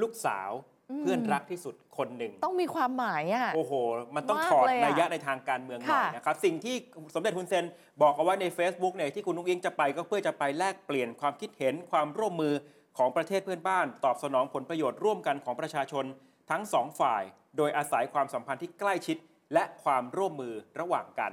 [0.00, 0.50] ลูกสาว
[0.90, 3.72] อืมเพื่อนรักที่สุดคนหนึ่ง ต้องมีความหมายอะ โอ้โห
[4.16, 6.76] มันต้องมากถอดเลยอะนัยยะในทางการเมืองหน่อยค่ะนะครับ สิ่งที่
[7.14, 7.64] สมเด็จฮุนเซน
[8.02, 12.54] บอกเอาไว้ใน Facebook เนี่ยที่คุณนุ้งอิงจะไปก็เพื่อจะไปแลกเปลี่ยนความคิดเห็นความร่วมมือ
[12.98, 16.04] ของประเทศเพื่อนบ้าน ตอบสนองผลประโยชน์ร่วมกันของประชาชน
[16.50, 17.22] ทั้งสองฝ่าย
[17.56, 19.16] โดยอาศัยความสัมพันธ์ที่ใกล้ชิด
[19.54, 21.32] และความร่วมมือระหว่างกัน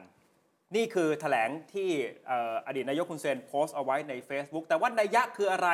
[0.75, 1.89] นี่คือแถลงที่
[2.27, 5.69] เอ่ออดีตนายกฮุนเซนโพสต์เอาไว้ใน Facebook แต่ว่านัยยะคืออะไร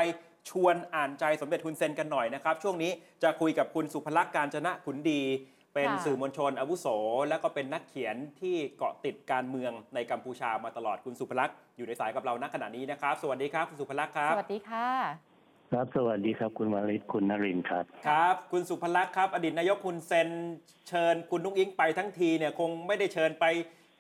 [0.50, 2.92] ชวนอ่านใจสมเด็จฮุนเซนกันหน่อยนะครับ ช่วงนี้
[3.24, 5.22] จะคุยกับคุณสุภลักษณ์การจนะขุนดี
[5.74, 6.88] เป็นค่ะสื่อมวลชนอาวุโส
[7.30, 15.31] แล้วก็เป็นนักเขียนที่เกาะติดการเมืองในกัมพูชามาตลอดคุณสุภลักษณ์อยู่ในสายกับเราณขณะนี้นะครับ สวัสดีครับคุณสุภลักษณ์ครับ สวัสดีค่ะ
[15.72, 20.30] ครับ สวัสดีครับ คุณวาริศคุณนรินทร์ครับ ครับ คุณสุภลักษณ์ครับ อดีตนายกฮุนเซน
[20.88, 23.46] เชิญคุณนุ้งอิงไปทั้งทีเนี่ยคงไม่ได้เชิญไป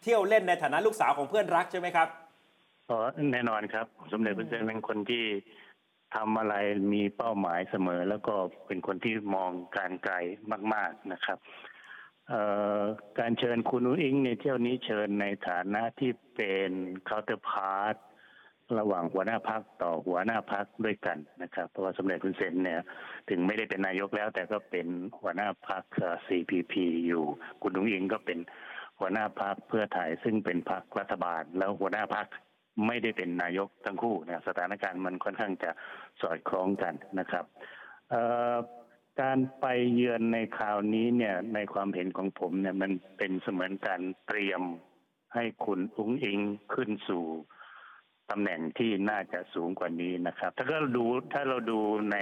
[0.03, 2.07] เที่ยวเล่นในฐานะลูกสาวของเพื่อนรักใช่ไหมครับ
[2.89, 2.99] อ๋อ
[3.31, 5.25] แน่นอนครับ สมเด็จฮุนเซนเป็นคนที่
[6.15, 6.55] ทำอะไร
[6.93, 8.33] มีเป้าหมายเสมอ แล้วก็
[8.67, 10.15] เป็นคนที่มองการไกล
[10.73, 11.37] มาก ๆนะครับ
[12.27, 12.41] เอ่
[12.79, 12.81] อ
[13.19, 16.71] การเชิญคุณอุ๊งอิ๊งในเที่ยวนี้เชิญในฐานะที่เป็น
[17.05, 17.95] counterpart
[18.79, 22.81] ระหว่างหัวหน้าพรรคต่อหัวหน้าพรรคด้วยกันนะครับ เพราะว่าสมเด็จฮุนเซนเนี่ย
[23.29, 24.87] ถึงไม่ได้เป็นนายกแล้ว แต่ก็เป็น
[25.21, 25.83] หัวหน้าพัก
[26.27, 26.73] CPP
[27.07, 27.23] อยู่
[27.61, 28.39] คุณนุ้งอิงก็เป็น
[28.99, 32.27] หัวหน้าพักเพื่อไทยซึ่งเป็นพักรัฐบาล แล้วหัวหน้าพัก
[32.87, 35.71] ไม่ได้เป็นนายกทั้งคู่นะสถานการณ์มันค่อนข้างจะ
[36.21, 37.45] สอดคล้องกันนะครับ
[39.21, 44.61] การไปเยือนในคราวนี้เนี่ยในความเห็นของผมเนี่ยมันเป็นเสมือนการเตรียม
[45.35, 46.39] ให้คุณอุ้งอิง
[46.73, 47.25] ขึ้นสู่
[48.31, 51.79] ตำแหน่งที่น่าจะสูงกว่านี้นะครับ ถ้าก็ดูถ้าเราดู
[52.11, 52.17] ใน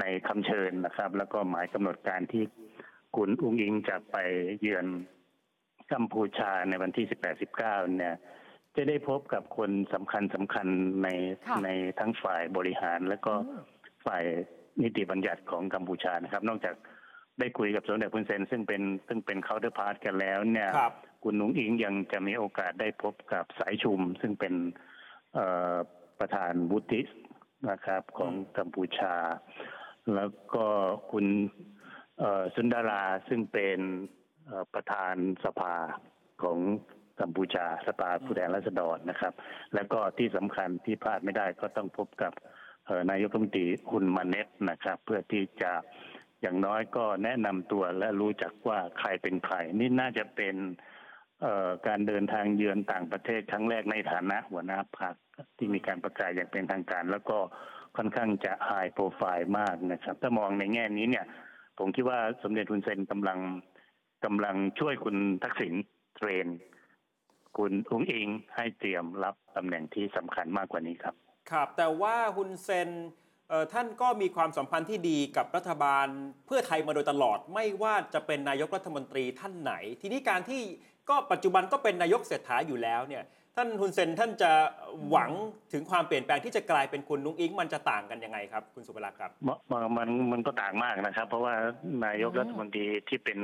[0.00, 2.44] ในคำเชิญนะครับ แล้วก็หมายกำหนดการที่
[3.16, 4.16] คุณอุ๊งอิ๊งจะไป
[4.60, 4.86] เยือน
[5.92, 7.06] กัมพูชาในวันที่
[7.52, 8.14] 18-19 เนี่ย
[8.76, 10.66] จะได้พบกับคนสำคัญสำคัญ
[11.02, 11.08] ใน
[11.46, 13.62] ค่ะในทั้งฝ่ายบริหาร และก็อืม
[14.06, 14.24] ฝ่าย
[14.82, 16.74] นิติบัญญัติของกัมพูชานะครับ นอกจาก
[17.38, 24.86] ได้คุยกับสมเด็จฮุนเซน ซึ่งเป็นซึ่งเป็น counterpart กันแล้วเนี่ยครับคุณอุ๊งอิ๊งยังจะมีโอกาสได้พบกับสายชุม ซึ่งเป็นเอ่อ
[26.18, 27.02] ประธานวุฒิ
[27.70, 29.14] นะครับของกัมพูชา
[30.14, 30.66] แล้วก็
[31.12, 31.26] คุณ
[32.54, 33.78] สุนดาราซึ่งเป็น
[34.74, 35.14] ประธาน
[35.44, 35.74] สภา
[36.42, 36.58] ของ
[37.20, 39.32] กัมพูชาสภาผู้แทนราษฎรนะครับ
[39.74, 42.32] แล้วก็ที่สำคัญที่พลาดไม่ได้ก็ต้องพบกับ
[43.10, 45.72] นายกรัฐมนตรีคุณมาเน็ตนะครับ เพื่อที่จะ
[46.42, 50.56] อย่างน้อยก็แนะนำตัวและรู้จักว่าใครเป็นใคร นี่น่าจะเป็น
[51.86, 55.14] การเดินทางเยือนต่างประเทศครั้งแรกในฐานะหัวหน้าพรรค
[55.58, 57.38] ที่มีการประกาศอย่างเป็นทางการ แล้วก็
[57.96, 61.26] ค่อนข้างจะไฮโปรไฟล์มากนะครับ ถ้ามองในแง่นี้เนี่ย
[61.78, 63.38] ผมคิดว่าสมเด็จทุนเซนกำลัง
[64.24, 65.74] กำลังช่วยคุณทักษิณ
[66.16, 66.46] เทรน
[67.58, 71.14] คุณอุ้งอิงให้เตรียมรับตำแหน่งที่สำคัญมากกว่านี้ครับ
[71.50, 72.90] ครับ แต่ว่าฮุนเซน
[73.72, 76.06] ท่านก็มีความสัมพันธ์ที่ดีกับรัฐบาล
[76.46, 80.62] เพื่อไทยมาโดยตลอดไม่ว่าจะเป็นนายกรัฐมนตรีท่านไหน ทีนี้การที่
[81.08, 83.24] ก็ปัจจุบันก็เป็นนายกเศรษฐาอยู่แล้วเนี่ย
[83.56, 84.50] ท่านฮุนเซนท่านจะ
[85.10, 85.30] หวัง
[85.72, 89.30] ถึงความเปลี่ยนแปลงที่จะกลายเป็นคุณนุ้งอิงมันจะต่างกันยังไงครับ คุณสุภลักษณ์ครับ
[89.70, 91.54] มันมันมันก็ต่างมากนะครับ เพราะว่า
[92.04, 93.38] นายกอืมรัฐมนตรีที่เป็น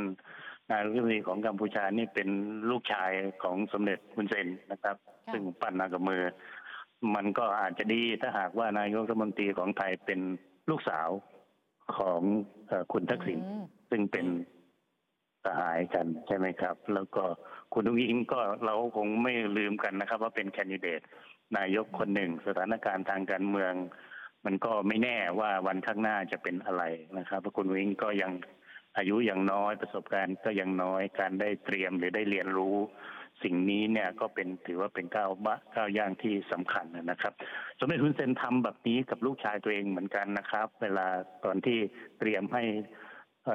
[0.71, 2.29] นายกรัฐมนตรีของกัมพูชานี่เป็น
[2.71, 3.11] ลูกชาย
[3.43, 6.23] ของสมเด็จคุนเซนนะครับค่ะซึ่งปั้นมากับมือ
[7.15, 10.21] มันก็อาจจะดีถ้าหากว่านายกรัฐมนตรีของไทยเป็น
[10.71, 11.09] ลูกสาว
[11.99, 12.21] ของ
[12.69, 14.27] เอ่อคุณทักษิณอืมซึ่งเป็น
[15.45, 17.25] สหายกันใช่ไหมครับ แล้วก็
[17.73, 21.01] คุณอุ้งอิงก็เราคงไม่ลืมกันนะครับ ว่าเป็นแคนดิเดต
[21.57, 23.75] นายกคนหนึ่ง สถานการณ์ทางการเมือง
[24.47, 26.83] มันก็ไม่แน่ว่าวันข้างหน้าจะเป็นอะไร
[27.19, 28.33] นะครับเพราะคุณอุ้งอิงก็ยัง
[28.97, 32.77] อายุยังน้อยประสบการณ์ก็ยังน้อยการได้เตรียมหรือได้เรียนรู้
[33.43, 37.33] สิ่งนี้เนี่ยก็เป็นถือว่าเป็นก้าวบะก้าวย่างที่สำคัญนะครับ
[37.79, 41.07] สมเด็จทุนเซนทำแบบนี้กับลูกชายตัวเองเหมือนกันนะครับ เวลา
[41.45, 41.79] ตอนที่
[42.19, 42.63] เตรียมให้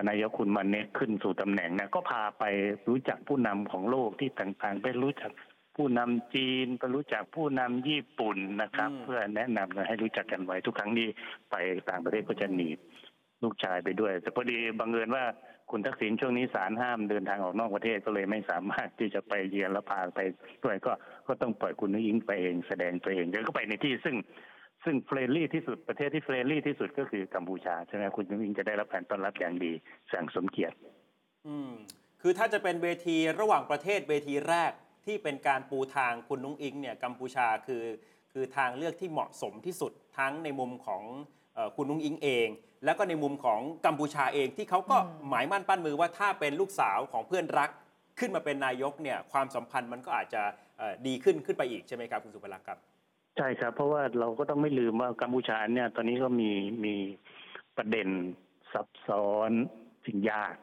[0.10, 2.44] นายกคุณมาเนตขึ้นสู่ตำแหน่งเนี่ยก็พาไป
[2.90, 5.32] รู้จักผู้นำของโลกที่ต่างๆ ไปรู้จัก
[5.76, 11.08] ผู้นำจีนไปรู้จักผู้นำญี่ปุ่นนะครับอืมเพื่อแนะนำกันให้รู้จักกันไว้ทุกครั้งที่
[11.52, 11.56] ไป
[11.90, 12.78] ต่างประเทศก็จะหนีบ
[13.44, 15.24] ลูกชายไปด้วย แต่พอดีบังเอิญว่า
[15.72, 20.20] คุณทักษิณช่วงนี้ศาลห้ามเดินทางออกนอกประเทศก็เลยไม่สามารถที่จะไปเยือนและพาไป
[20.64, 20.92] ด้วยก็
[21.28, 24.16] ก็ต้องปล่อยคุณอุ๊งอิ๊งไปเองแสดงตัวเองเดินเข้าไปในที่ซึ่ง
[24.86, 29.72] ซึ่ง friendly ที่สุดประเทศที่ friendly ที่สุดก็คือกัมพูชาใช่ไหมคุณอุ๊งอิ๊งจะได้รับการต้อนรับอย่างดี
[30.14, 30.76] อย่างสมเกียรติ
[31.48, 31.72] อืม
[32.22, 34.72] คือถ้าจะเป็นเวทีระหว่างประเทศเวทีแรก
[35.06, 37.84] ที่เป็นการปูทางคุณอุ๊งอิ๊งเนี่ยกัมพูชาคือ
[38.32, 41.04] คือทางเลือกที่เหมาะสมที่สุดทั้งในมุมของ
[41.58, 42.48] คุณอุ๊งอิ๊งเอง
[42.86, 44.98] แล้วก็ในมุมของกัมพูชาเองที่เขาก็
[45.30, 47.70] หมายมั่นปั้นมือว่าถ้าเป็นลูกสาวของเพื่อนรัก
[48.20, 50.42] ขึ้นมาเป็นนายกเนี่ยความสัมพันธ์มันก็อาจจะ
[51.08, 52.80] ดีขึ้นขึ้นไปอีกใช่ไหมครับคุณสุภลักษณ์ครับ
[53.42, 56.52] ใช่ครับ เพราะว่าเราก็ต้องไม่ลืมว่ากัมพูชาเนี่ย ตอนนี้ก็มี
[56.86, 56.96] มี
[57.78, 58.08] ประเด็น
[58.74, 59.52] ซับซ้อน
[60.06, 60.56] สิ่งยาก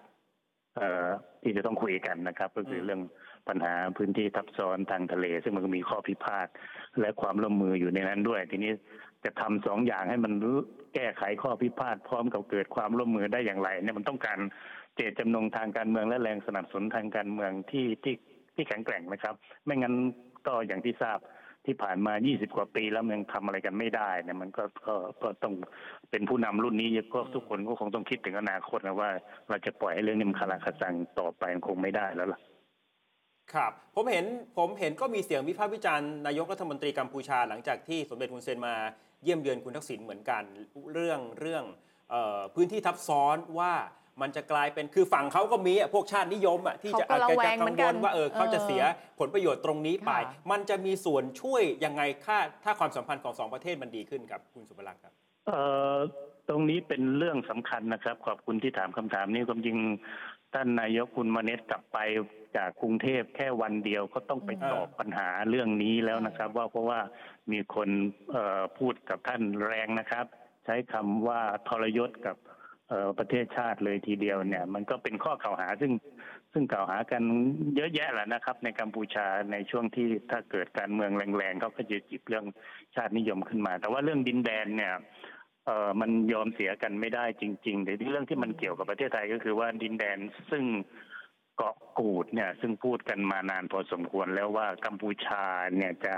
[0.77, 1.07] เอ่อ
[1.43, 3.01] ที่จะต้องคุยกันนะครับ ก็คือเรื่อง
[3.49, 6.49] ปัญหาพื้นที่ทับซ้อนทางทะเล ซึ่งมันก็มีข้อพิพาท
[7.01, 8.73] และความร่วมมืออยู่ในนั้นด้วย ทีนี้
[9.25, 10.33] จะทำสองอย่างให้มัน
[10.95, 14.39] แก้ไขข้อพิพาทพร้อมกับเกิดความร่วมมือได้อย่างไร เนี่ยมันต้องการ
[14.97, 18.15] เจตจำนงทางการเมืองและแรงสนับสนุนทางการเมืองที่ที่
[18.55, 19.35] ที่แข็งแกร่งนะครับ
[19.65, 19.95] ไม่งั้น
[20.47, 21.19] ก็อย่างที่ทราบ
[21.67, 25.55] ที่ผ่านมา 20 กว่าปีแล้วมันยังทำอะไรกันไม่ได้เนี่ยมันก็ก็ก็ต้อง
[26.11, 29.11] เป็นผู้นำรุ่นนี้ก็ทุกคนก็คงต้องคิดถึงอนาคตนะว่า
[29.49, 32.41] เราจะปล่อยให้เรื่องนี้มันคาราคาซังต่อไปมันคงไม่ได้แล้วล่ะ
[33.55, 34.27] ครับผมเห็น
[34.59, 38.75] ผมเห็นก็มีเสียงวิพากษ์วิจารณ์นายกรัฐมนตรีกัมพูชาหลังจากที่สมเด็จฮุนเซนมา
[39.23, 40.43] เยี่ยมเยือนคุณทักษิณเหมือนกัน
[40.93, 41.65] เรื่องเรื่อง
[42.13, 43.73] ออพื้นที่ทับซ้อนว่า
[44.23, 48.83] มันจะกลายเป็นคือฝั่งเขาก็มีอะพวกชาตินิยมอะที่จะเขาก็อาจจะระแวจะงกัเหมืงอนกัวนลว่าเออเขาจะเออเสีย
[49.19, 55.13] ผลประโยชน์ตรงนี้ไปค่ะมันจะมีส่วนช่วยยังไงค่าถ้าความสัมพันธ์ของสองประเทศมันดีขึ้นครับคุณสุภลักษณ์ครับ
[55.47, 55.61] เอ่
[55.95, 55.97] อ
[56.49, 59.77] ตรงนี้เป็นเรื่องสำคัญนะครับ ขอบคุณที่ถามคำถามนี้ความจริง
[60.55, 61.99] ท่านนายกคุณมาเนตกลับไป
[62.57, 67.01] จากกรุงเทพแค่วันเดียวก็ต้องไปอืมตอบปัญหาเรื่องนี้แล้วนะครับ ว่าเพราะว่า
[67.53, 67.89] มีคน
[68.33, 70.27] เอ่อพูดกับท่านแรงนะครับ
[70.65, 72.46] ใช้คำว่าทรยศกับเอ่อ
[73.19, 75.93] ประเทศชาติเลยทีเดียวเนี่ย มันก็เป็นข้อกล่าวหาซึ่ง
[76.53, 77.23] ซึ่งกล่าวหากัน
[77.77, 82.45] เยอะแยะแหละนะครับ ในกัมพูชาในช่วงที่ถ้าเกิดการเมืองแรงๆเขาก็จะจิบเรื่อง
[82.95, 84.95] ชาตินิยมขึ้นมา แต่ว่าเรื่องดินแดนเนี่ย
[85.67, 90.19] เออมันยอมเสียกันไม่ได้จริงๆแต่ที่เรื่องที่มันเกี่ยวกับประเทศไทยก็คือว่าดินแดน
[90.51, 90.65] ซึ่ง
[91.57, 95.45] เกาะกูดเนี่ยซึ่งพูดกันมานานพอสมควรแล้วว่ากัมพูชา
[95.77, 96.15] เนี่ยจะ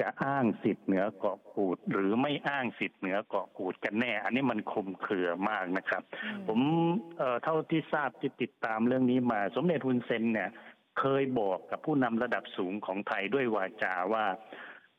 [0.00, 6.02] จะอ้างสิทธิ์เหนือเกาะกูด หรือไม่อ้างสิทธิ์เหนือเกาะกูดกันแน่ อันนี้มันคลุมเครือมากนะครับ
[6.48, 6.60] ผม
[7.18, 10.50] เอ่อเท่าที่ทราบที่ติดตามเรื่องนี้มา สมเด็จฮุนเซนเนี่ย
[11.00, 14.26] เคยบอกกับผู้นำระดับสูงของไทยด้วยวาจาว่า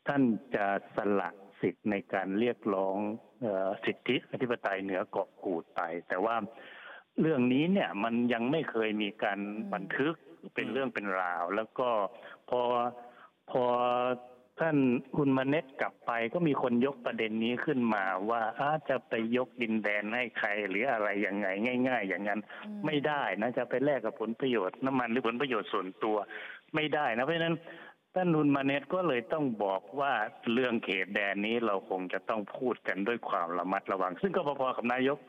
[0.08, 0.22] ท่าน
[0.56, 1.30] จะสละ
[1.62, 2.98] สิทธิ์ในการเรียกร้อง
[3.42, 6.36] เออสิทธิอธิปไตยเหนือเกาะกูดไป แต่ว่า
[7.22, 9.40] เรื่องนี้เนี่ยมันยังไม่เคยมีการ
[9.74, 10.16] บันทึก
[10.56, 11.90] เป็นเรื่องเป็นราว แล้วก็
[12.50, 12.62] พอ
[13.52, 13.64] พอ
[14.60, 14.78] ท่าน
[15.15, 21.48] คุณมาเน็ตกลับไปก็มีคนยกประเด็นนี้ขึ้นมาว่าอาจะไปยกดินแดนให้ใครหรืออะไรยังไง
[21.88, 22.39] ง่าย ๆ อย่างนั้น
[22.86, 26.18] ไม่ได้นะจะไปแลกกับผลประโยชน์น้ำมันหรือผลประโยชน์ส่วนตัว
[26.76, 27.56] ไม่ได้นะเพราะฉะนั้น
[28.15, 30.13] ท่านนุนมาเนตก็เลยต้องบอกว่า
[30.54, 35.20] เรื่องเขตแดนนี้เราคงจะต้องพูดกันด้วยความระมัดระวัง ซึ่งก็พอๆกับนายก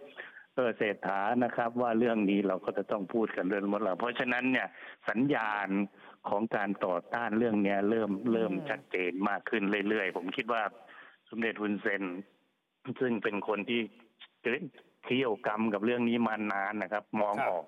[0.55, 4.69] เออเศรษฐานะครับ ว่าเรื่องนี้เราก็จะต้องพูดกันด้วยระมัดระวังเพราะฉะนั้นเนี่ย
[5.09, 5.69] สัญญาณ
[6.31, 10.63] ของการต่อต้านเรื่องเนี้ย เริ่มเริ่มชัดเจนมากขึ้นเรื่อยๆ ผมคิดว่า
[11.31, 12.03] สมเด็จฮุนเซน
[13.01, 13.81] ซึ่งเป็นคนที่
[15.05, 17.65] เคี่ยวกรรมกับเรื่องนี้มานานนะครับ มองครับออก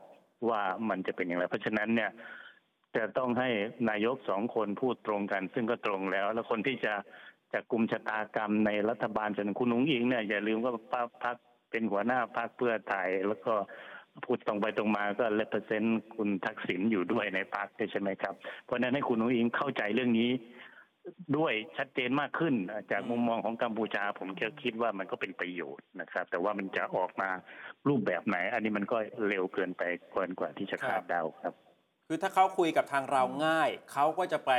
[0.48, 2.10] ว่ามันจะเป็นอย่างไร เพราะฉะนั้นเนี่ย
[2.96, 3.48] จะต้องให้
[3.90, 6.94] นายกสองคนพูดตรงกัน ซึ่งก็ตรงแล้ว แล้วคนที่จะ
[7.52, 11.36] จะกลุ่มชะตากรรมในรัฐบาลส่วนคุณนุ้งอิงเนี่ยอย่าลืมว่าพรรคพัก
[11.70, 13.54] เป็นหัวหน้าพรรคเพื่อไทยแล้วก็
[14.24, 20.30] พูดตรงไปตรงมาก็เลเปอร์เซนต์คุณทักษิณอยู่ด้วยในพรรคด้วยใช่ไหมครับ เพราะฉะนั้นให้คุณนุ้งอิงเข้าใจเรื่องนี้
[21.36, 22.54] ด้วยชัดเจนมากขึ้น
[22.90, 27.30] จากมุมมองของกัมพูชา ผมก็คิดว่ามันก็เป็นประโยชน์นะครับ แต่ว่ามันจะออกมา
[27.88, 28.96] รูปแบบไหน อันนี้มันก็
[29.28, 31.54] เร็วเกินไปเกินกว่าที่จะคาดเดาครับ
[32.08, 34.52] คือถ้าเขาคุยกับทางเราง่าย เขาก็จะไป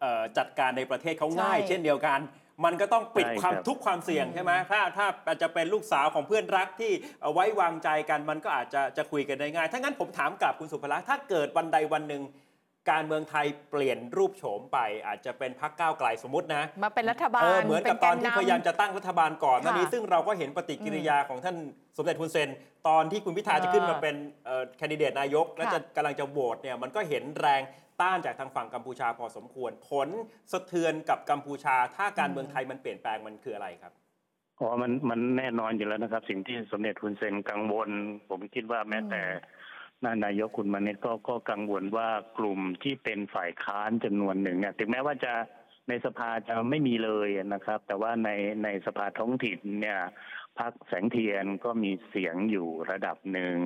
[0.00, 2.20] เอ่อจัดการในประเทศเขาง่ายใช่เช่นเดียวกัน
[2.64, 12.22] มันก็ต้องปิดใช่ความครับทุกข์ความเสี่ยงใช่ไหมถ้าถ้าอาจจะเป็นลูกสาวของเพื่อนรักที่เอ่อไว้วางใจกันมันก็อาจจะจะคุยกันได้ง่าย ถ้างั้นผมถามกลับคุณสุภลักษณ์ถ้าเกิดวันใดวันหนึ่ง
[12.90, 21.56] การเมืองไทยเปลี่ยนรูปโฉมไป อาจจะเป็นพรรคก้าวไกลสมมตินะมาเป็นรัฐบาเอลอเหมือนกับตอนที่เป็แกนนำพยายามจะตั้งรัฐบาลก่อนหน้านี้ค่ะซึ่งเราก็เห็นปฏิกิริยาของท่าน
[21.96, 22.48] สมเด็จฮุนเซน
[22.88, 24.14] ตอนที่คุณพิธาจะขึ้นมาเป็น
[24.76, 27.62] แคนดิเดตนายก และจะกำลังจะโหวตเนี่ยมันก็เห็นแรง
[28.00, 30.08] ต้านจากทางฝั่งกัมพูชาพอสมควร ผล
[30.52, 33.92] สะเทือนกับกัมพูชา ถ้าการเมืองไทยมันเปลี่ยนแปลงมันคืออะไรครับ
[34.60, 37.88] อ๋อมันมันแน่นอนอยู่แล้วนะครับ สิ่งที่สมเด็จฮุนเซนกังวล
[38.28, 39.22] ผมคิดว่าแม้แต่
[40.04, 42.08] นานายกคุณมาเนตก็ก็กังวลว่า
[42.38, 45.32] กลุ่มที่เป็นฝ่ายค้านจำนวนหนึ่งเนี่ยถึงแม้ว่าจะ
[45.88, 48.30] ในสภาจะไม่มีเลยนะครับ แต่ว่าใน
[48.64, 50.00] ในสภาท้องถิ่นเนี่ย
[50.58, 53.56] พักแสงเทียนก็มีเสียงอยู่ระดับหนึ่ง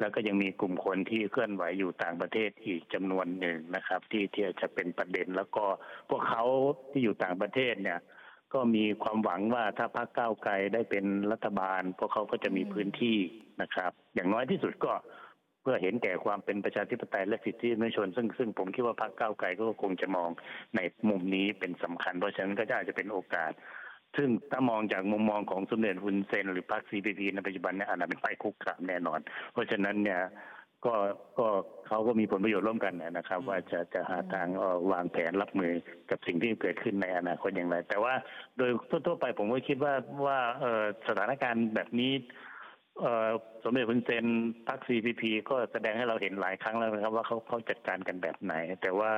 [0.00, 5.64] แล้วก็ยังมีกลุ่มคนที่เคลื่อนไหวอยู่ต่างประเทศอีกจำนวนหนึ่งนะครับ ที่ที่จะเป็นประเด็นแล้วก็
[6.10, 6.44] พวกเขา
[6.90, 8.00] ที่อยู่ต่างประเทศเนี่ย
[8.54, 13.18] ก็มีความหวังว่าถ้าพรรคก้าวไกลได้เป็นรัฐบาล พวกเขาก็จะมีพื้นที่
[13.62, 14.92] นะครับ อย่างน้อยที่สุดก็
[15.62, 20.30] เพื่อเห็นแก่ความเป็นประชาธิปไตยและสิทธิมนุษยชน ซึ่งซึ่งผมคิดว่าพรรคก้าวไกลก็คงจะมอง
[20.76, 23.52] ในมุมนี้เป็นสำคัญ เพราะฉะนั้นก็อาจจะเป็นโอกาส
[24.16, 29.20] ซึ่งถ้ามองจากมุมมองของสมเด็จฮุนเซน หรือพรรค CPP ในปัจจุบันเนี่ยอาจจะเป็นฝ่ายคุกคามแน่นอน
[29.52, 30.20] เพราะฉะนั้นเนี่ย
[30.86, 30.94] ก็
[31.38, 31.48] ก็
[31.86, 34.48] เขาก็มีผลประโยชน์ร่วมกันนะครับ ว่าจะจะหาทาง
[34.92, 35.72] วางแผนรับมือ
[36.10, 38.14] กับสิ่งที่เกิดขึ้นในอนาคตอย่างไร แต่ว่า
[38.58, 38.70] โดย
[39.06, 39.94] ทั่วๆไปผมก็คิดว่า
[40.26, 40.38] ว่า
[41.08, 42.12] สถานการณ์แบบนี้
[43.64, 44.24] สมเด็จฮุนเซน
[44.68, 49.10] พรรค CPP ก็แสดงให้เราเห็นหลายครั้งแล้วนะครับ ว่าเขาเขาจัดการกันแบบไหน แต่ว่า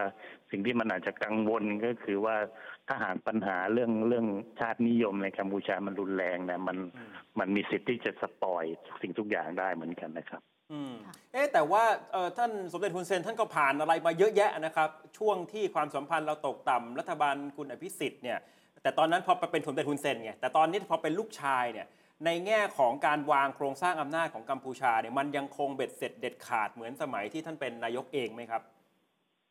[0.51, 2.37] สิ่งที่มันอาจจะกังวลก็คือว่า
[2.89, 4.27] ถ้าหากปัญหาเรื่องเรื่อง
[4.61, 6.77] ชาตินิยมในกัมพูชามันรุนแรงนะมัน
[7.39, 8.65] มันมีสิทธิ์ที่จะสปอย
[9.03, 18.39] สิ่งทุกอย่างได้เหมือนกันนะครับอืมค่ะเอ๊ะแต่ว่าเอ่อท่านสมเด็จฮุนเซนท่านก็ผ่านอะไรมาเยอะแยะนะครับ ช่วงที่ความสัมพันธ์เราตกต่ำรัฐบาลคุณอภิสิทธิ์เนี่ย
[18.83, 21.87] แต่ตอนนั้นพอเป็นสมเด็จฮุนเซนไงแต่ตอนนี้พอเป็นลูกชายเนี่ย
[22.25, 28.63] ในแง่ของการวางโครงสร้างอำนาจของกัมพูชาเนี่ยมันยังคงเบ็ดเสร็จเด็ดขาดเหมือนสมัยที่ท่านเป็นนายกเองไหมครับ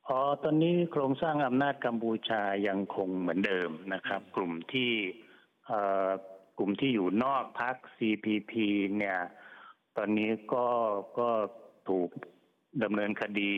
[0.07, 4.91] อ๋อตอนนี้โครงสร้างอำนาจกัมพูชายังคงเหมือนเดิมนะครับ กลุ่มที่
[6.57, 8.53] กลุ่มที่อยู่นอกพรรค CPP
[8.97, 9.19] เนี่ย
[9.97, 10.67] ตอนนี้ก็
[11.19, 11.29] ก็
[11.89, 12.09] ถูก
[12.83, 13.51] ดำเนินคดี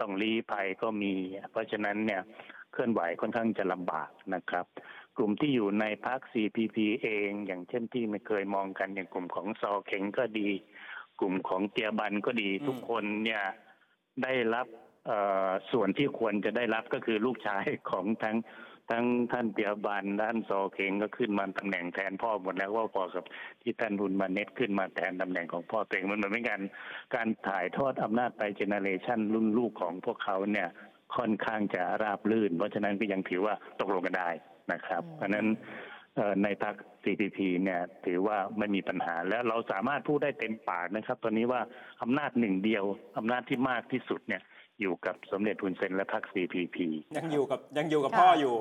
[0.00, 1.14] ต้องลี้ภัยก็มี
[1.50, 2.22] เพราะฉะนั้นเนี่ย
[2.72, 4.66] เคลื่อนไหวค่อนข้างจะลำบากนะครับ
[5.18, 10.48] กลุ่มที่อยู่ในพรรค CPP เอง อย่างเช่นที่ไม่เคยมองกันอย่างกลุ่มของซอเข็งก็ดี
[11.20, 13.42] กลุ่มของเตียบันก็ดีอืมทุกคนเนี่ย
[14.22, 14.66] ได้รับ
[15.06, 18.36] เอ่อส่วนที่ควรจะได้รับก็คือลูกชายของทั้ง
[18.90, 23.24] ทั้งท่านเตียบันด้านซอเข็งก็ขึ้นมาตำแหน่งแทนพ่อหมดแล้วว่าพอกับ
[23.62, 26.62] ที่ท่านบุญมาเน็ตขึ้นมาแทนตำแหน่งของพ่อตัวเองมันเหมือนเป็นการ
[27.14, 30.68] การถ่ายทอดอำนาจไปเจเนเรชันรุ่นลูกของพวกเขาเนี่ย
[31.16, 34.30] ค่อนข้างจะราบลื่น เพราะฉะนั้นก็ยังถือว่าตกลงกันได้
[34.72, 35.46] นะครับ เพราะฉะนั้น
[36.16, 41.60] เอ่อในพรรค CPP เนี่ยถือว่าไม่มีปัญหาแล้วเราสามารถพูดได้เต็มปากนะครับ ตอนนี้ว่า
[42.02, 42.84] อำนาจหนึ่งเดียว
[43.18, 44.42] อำนาจที่มากที่สุดเนี่ย
[44.80, 46.76] อยู่กับสมเด็จทุนเซนและพรรค CPP
[47.16, 48.54] ยังอยู่กับยังอยู่กับค่ะพ่ออยู่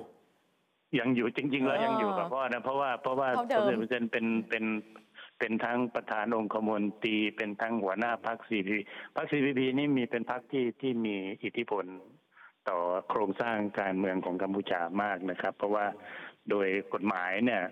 [1.00, 4.66] ยังอยู่จริง ๆ แล้วเออยังอยู่กับพ่อนะเพราะว่าเพราะว่าเท่าเดิสมมเด็จทุนเซนเป็นเป็น
[5.40, 8.80] เป็นทั้งประธานองคมนตรีเป็นทั้งหัวหน้าพรรค CPP
[9.16, 11.86] พรรค CPP นี่มีเป็นพรรคที่ที่มีอิทธิพล
[12.70, 15.86] ต่อโครงสร้างการเมืองของกัมพูชามากนะครับ เพราะว่า
[16.50, 17.64] โดยกฎหมายเนี่ย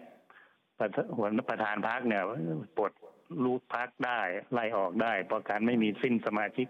[1.17, 2.23] หัวน้าประธานพักเนี่ย
[2.77, 2.91] ปลด
[3.45, 4.19] ลูกพักได้
[4.53, 6.67] ไล่ออกได้ เพราะการไม่มีสิ้นสมาชิก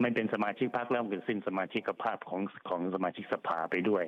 [0.00, 4.04] ไม่เป็นสมาชิกพรรคแล้วเกิดสิ้นสมาชิกภาพของของสมาชิกสภาไปด้วย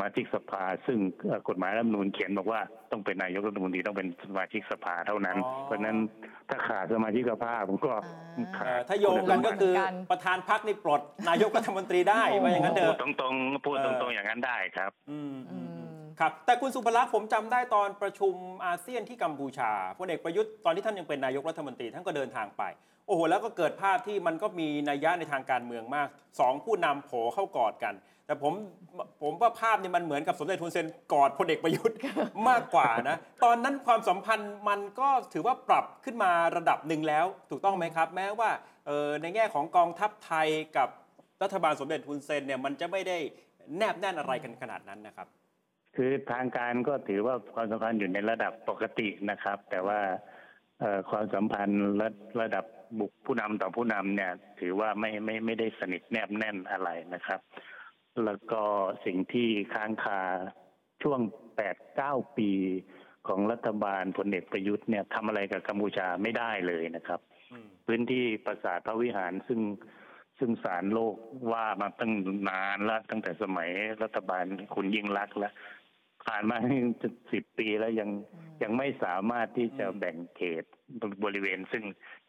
[0.00, 2.60] มาชิกสภา ซึ่งเอ่อกฎหมายรัฐธรรมนูญเขียนบอกว่า
[2.92, 5.96] ต้องเป็นนายกรัฐมนตรีต้องเป็นสมาชิกสภาเท่านั้นอ๋อเพราะฉะนั้น
[6.48, 7.92] ถ้าขาดสมาชิกภาพผมก็
[8.38, 15.71] อ่าขาเอ่อดถ้าโยงกันก็คือเหมือนกันประธานพักนี่ปลดนายกรัฐมนตรีได้ว่าอย่างนั้นเถพูดอะตรงๆพูดเอตอรงๆอย่างนั้นได้ครับ อืมอืมอืม
[16.20, 18.34] ครับ แต่คุณสุภลักษณ์ผมจำได้ตอนประชุม
[18.66, 22.62] อาเซียนที่กัมพูชาพลเอกประยุทธ์ตอนที่ท่านยังเป็นนายกรัฐมนตรีท่านก็เดินทางไป
[23.06, 26.08] โอ้โห แล้วก็เกิดภาพที่มันก็มีนัยยะในทางการเมืองมาก
[26.40, 27.94] สองผู้นำโผเข้ากอดกัน
[28.26, 28.52] แต่ผม
[29.22, 31.96] ผมว่าภาพนี่มันเหมือนกับสมเด็จทุนเซนกอดพลเอกประยุทธ์
[32.48, 38.50] มากกว่านะตอนนั้นความสัมพันธ์มันก็ถือว่าปรับขึ้นมาระดับหนึ่งแล้ว ถูกต้องไหมครับ แม้ว่า
[38.86, 40.88] เอ่อในแง่ของกองทัพไทยกับ
[41.42, 43.18] รัฐบาลสมเด็จทุนเซนเนี่ยมันจะไม่ได้
[43.76, 45.28] แนบแน่นอะไรกันขนาดนั้นนะครับ
[45.96, 50.00] คือทางการก็ถือว่าความสัมพันธ์อยู่ในระดับปกตินะครับ แต่ว่า
[50.80, 52.08] เอ่อความสัมพันธ์ระ
[52.40, 52.64] ระดับ
[53.00, 57.40] บุคผู้นำต่อผู้นำเนี่ย ถือว่าไม่ไม่ไม่ได้สนิทแนบแน่นอะไรนะครับ
[58.24, 58.62] แล้วก็
[59.04, 60.20] สิ่งที่ค้างคา
[61.02, 61.20] ช่วง
[61.56, 62.50] แปดเก้าปี
[63.28, 67.20] ของรัฐบาลพลเอกประยุทธ์เนี่ยทำอะไรกับกัมพูชาไม่ได้เลยนะครับ
[67.52, 69.60] อืมพื้นที่ปราสาทพระวิหารซึ่ง
[70.38, 71.14] ซึ่งสารโลก
[71.52, 72.12] ว่ามาตั้ง
[72.48, 73.70] นานแล้วตั้งแต่สมัย
[74.02, 75.52] รัฐบาลคุณยิ่งรักษณ์แล้ว
[76.24, 76.56] ผ่านมา
[77.02, 78.10] จะสิบปีแล้วยัง
[78.62, 80.64] ยังไม่สามารถที่จะแบ่งเขต
[81.24, 81.84] บริเวณซึ่ง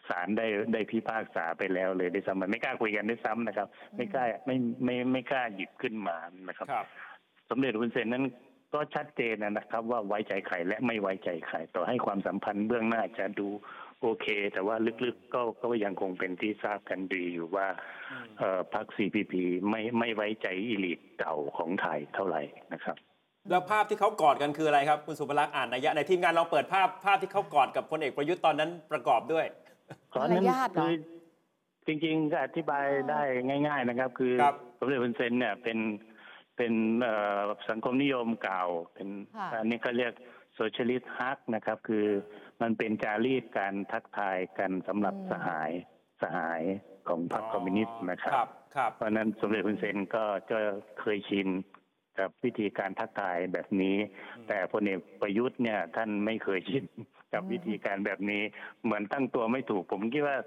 [0.07, 6.87] ศาลได้ได้พิพากษาไปแล้วเลยด้วยซ้ำมันไม่กล้าคุยกันด้วยซ้ำนะครับ ไม่กล้าไม่ไม่ไม่กล้าหยิบขึ้นมานะครับครับ
[7.49, 8.25] สมเด็จฮุนเซนนั้น
[8.73, 13.47] ก็ชัดเจนนะครับ ว่าไว้ใจใครและไม่ไว้ใจใครต่อให้ความสัมพันธ์เบื้องหน้าจะดู
[14.01, 14.75] โอเค แต่ว่า
[15.05, 17.67] ลึกๆก็ก็ยังคงเป็นที่ทราบกันดีอยู่ว่า
[18.39, 19.33] เอ่อพรรค CPP
[19.69, 22.41] ไม่ไม่ไว้ใจอีลิทเก่าของไทยเท่าไหร่
[22.73, 22.97] นะครับ
[23.49, 29.45] แล้วภาพที่เขากอดกันคืออะไรครับ คุณสุภลักษณ์อ่านนัยยะในทีมงานลองเปิดภาพภาพที่เขากอดกับพลเอกประยุทธ์ตอนนั้นประกอบด้วย
[30.15, 30.93] ตอนนั้นมารยาทเหรอคือ
[31.87, 33.21] จริงๆก็อธิบายได้
[33.67, 35.79] ง่าย ๆนะครับ คือครับสมเด็จพระเซนเนี่ยเป็น
[36.57, 38.63] เป็นเอ่อสังคมนิยมเก่า
[38.93, 40.13] เป็นค่ะอันนี้เขาเรียก
[40.55, 42.05] socialist hug นะครับ คือ
[42.61, 45.71] มันเป็นจารีตการทักทายกันสำหรับอืมสหาย
[46.21, 46.61] สสหาย
[47.07, 50.59] ของพรรคคอมมิวนิสต์นะครับครับครับเพราะฉะนั้นสมเด็จฮุนเซนก็จะ
[50.99, 51.47] เคยชิน
[52.19, 53.97] กับวิธีการทักทายแบบนี้
[54.47, 56.85] แต่พลเอกประยุทธ์เนี่ยท่านไม่เคยชิน
[57.33, 58.41] กับวิธีการแบบนี้
[58.83, 60.37] เหมือนตั้งตัวไม่ถูก ผมคิดว่า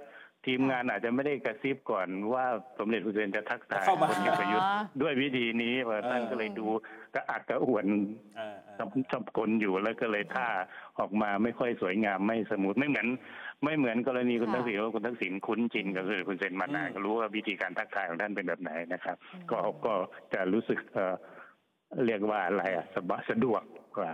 [0.46, 2.44] ทีมงานอาจจะไม่ได้กระซิบก่อนว่า
[2.78, 6.66] สมเด็จฮุนเซนจะทักทายเข้ามาพลเอกประยุทธ์อ๋อด้วยวิธีนี้ว่าท่านก็เลยดู
[7.14, 7.86] กระอักกระอ่วน
[8.36, 10.48] เออเออสับสับกลอยู่แล้วก็เลยท่า
[10.98, 13.08] ออกมาไม่ค่อยสวยงามไม่สมูทไม่เหมือน
[13.64, 19.16] ไม่เหมือนกรณีคุณค่ะทักษิณว่าคุณทักษิณคุ้นชินกับคุณเซนมานานก็รู้ว่าวิธีการทักทายของท่านเป็นแบบไหนนะครับ
[19.50, 19.92] ก็ก็
[20.34, 21.14] จะรู้สึกเอ่อ
[22.07, 23.62] เรียกว่าอะไรอะสบายสะดวก
[23.97, 24.11] กว่า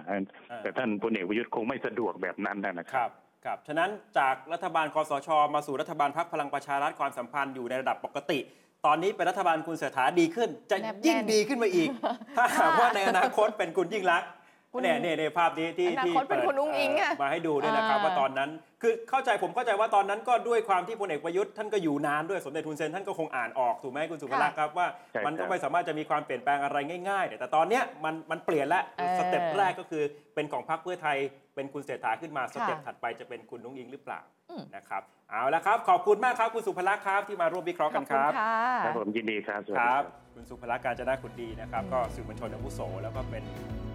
[0.62, 3.10] แต่ท่านพลเอกประยุทธ์คงไม่สะดวกแบบนั้นนะคครับรับ
[3.44, 8.38] ครับฉะนั้นจากรัฐบาลคอสช มาสู่รัฐบาลพรรคพลังประชารัฐความสัมพันธ์อยู่ในระดับปกติ
[8.86, 11.88] ตอนนี้เป็นรัฐบาลคุณเศรษฐาดีขึ้น จะแนบแน่นยิ่งดีขึ้นมาอีก
[12.36, 14.40] ถ้าหากว่าในอนาคตเป็นคุณยิ่งรักษณ์คุณ
[14.80, 18.50] เนี่ยเนี่ยเนี่ยภาพนี้ที่อนาที่คตเป็นปิดคุณอุ้งอิ๊งอะมาให้ดูด้วยนะครับอ่า ว่าตอนนั้น
[18.82, 26.76] คือเข้าใจผมเข้าใจว่าตอนนั้นก็ด้วยความที่พลเอกประยุทธ์ท่านก็อยู่นานด้วยสมเด็จทุนเซนท่านก็คงอ่านออกถูกไหมคุณสุภลักษณ์ครับว่า ใช่ครับมันก็ไม่สามารถจะมีความเปลี่ยนแปลงอะไร
[27.08, 30.02] ง่ายๆแต่ตอนเนี้ยมันมันเปลี่ยนแล้วเออสเต็ปแรกก็คือ
[30.34, 31.16] เป็นของพรรคเพื่อไทย
[31.54, 34.20] เป็นคุณเศรษฐาขึ้นมาสเต็ปค่ะถัดไปจะเป็นคุณนุ้งอิงหรือเปล่า
[34.50, 38.54] อืม นะครับเอาละครับขอบคุณมากครับคุณสุภลักษณ์ครับที่มาร่วมวิเคราะห์ขกัอบนคุคณรับ ค่ะ
[38.84, 40.04] ครับผมยินดีครับสวัสคดี รัครับบ
[40.34, 43.44] คุณสุภลักษณ์การจนะขุนดีนะครับ ก็สื่อมวลชนอาวุโส แล้วก็เป็น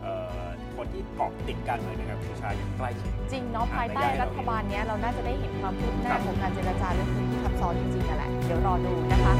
[0.02, 0.14] เอ่
[0.46, 0.48] อ
[0.78, 9.34] คนที่เกาะติดการเมืองนะครับผู้ชายอย่างใกล้ชิด จริงเนาะภายใต้อ่านไม่ได้รัฐบาลเนี้ยเราน่าจะได้เห็นความคืบหคน้ารับของการเจรจาเรื่องนี้ที่ทับซ้อนจริงๆนั่นแหละ เดี๋ยวรอดูนะคะ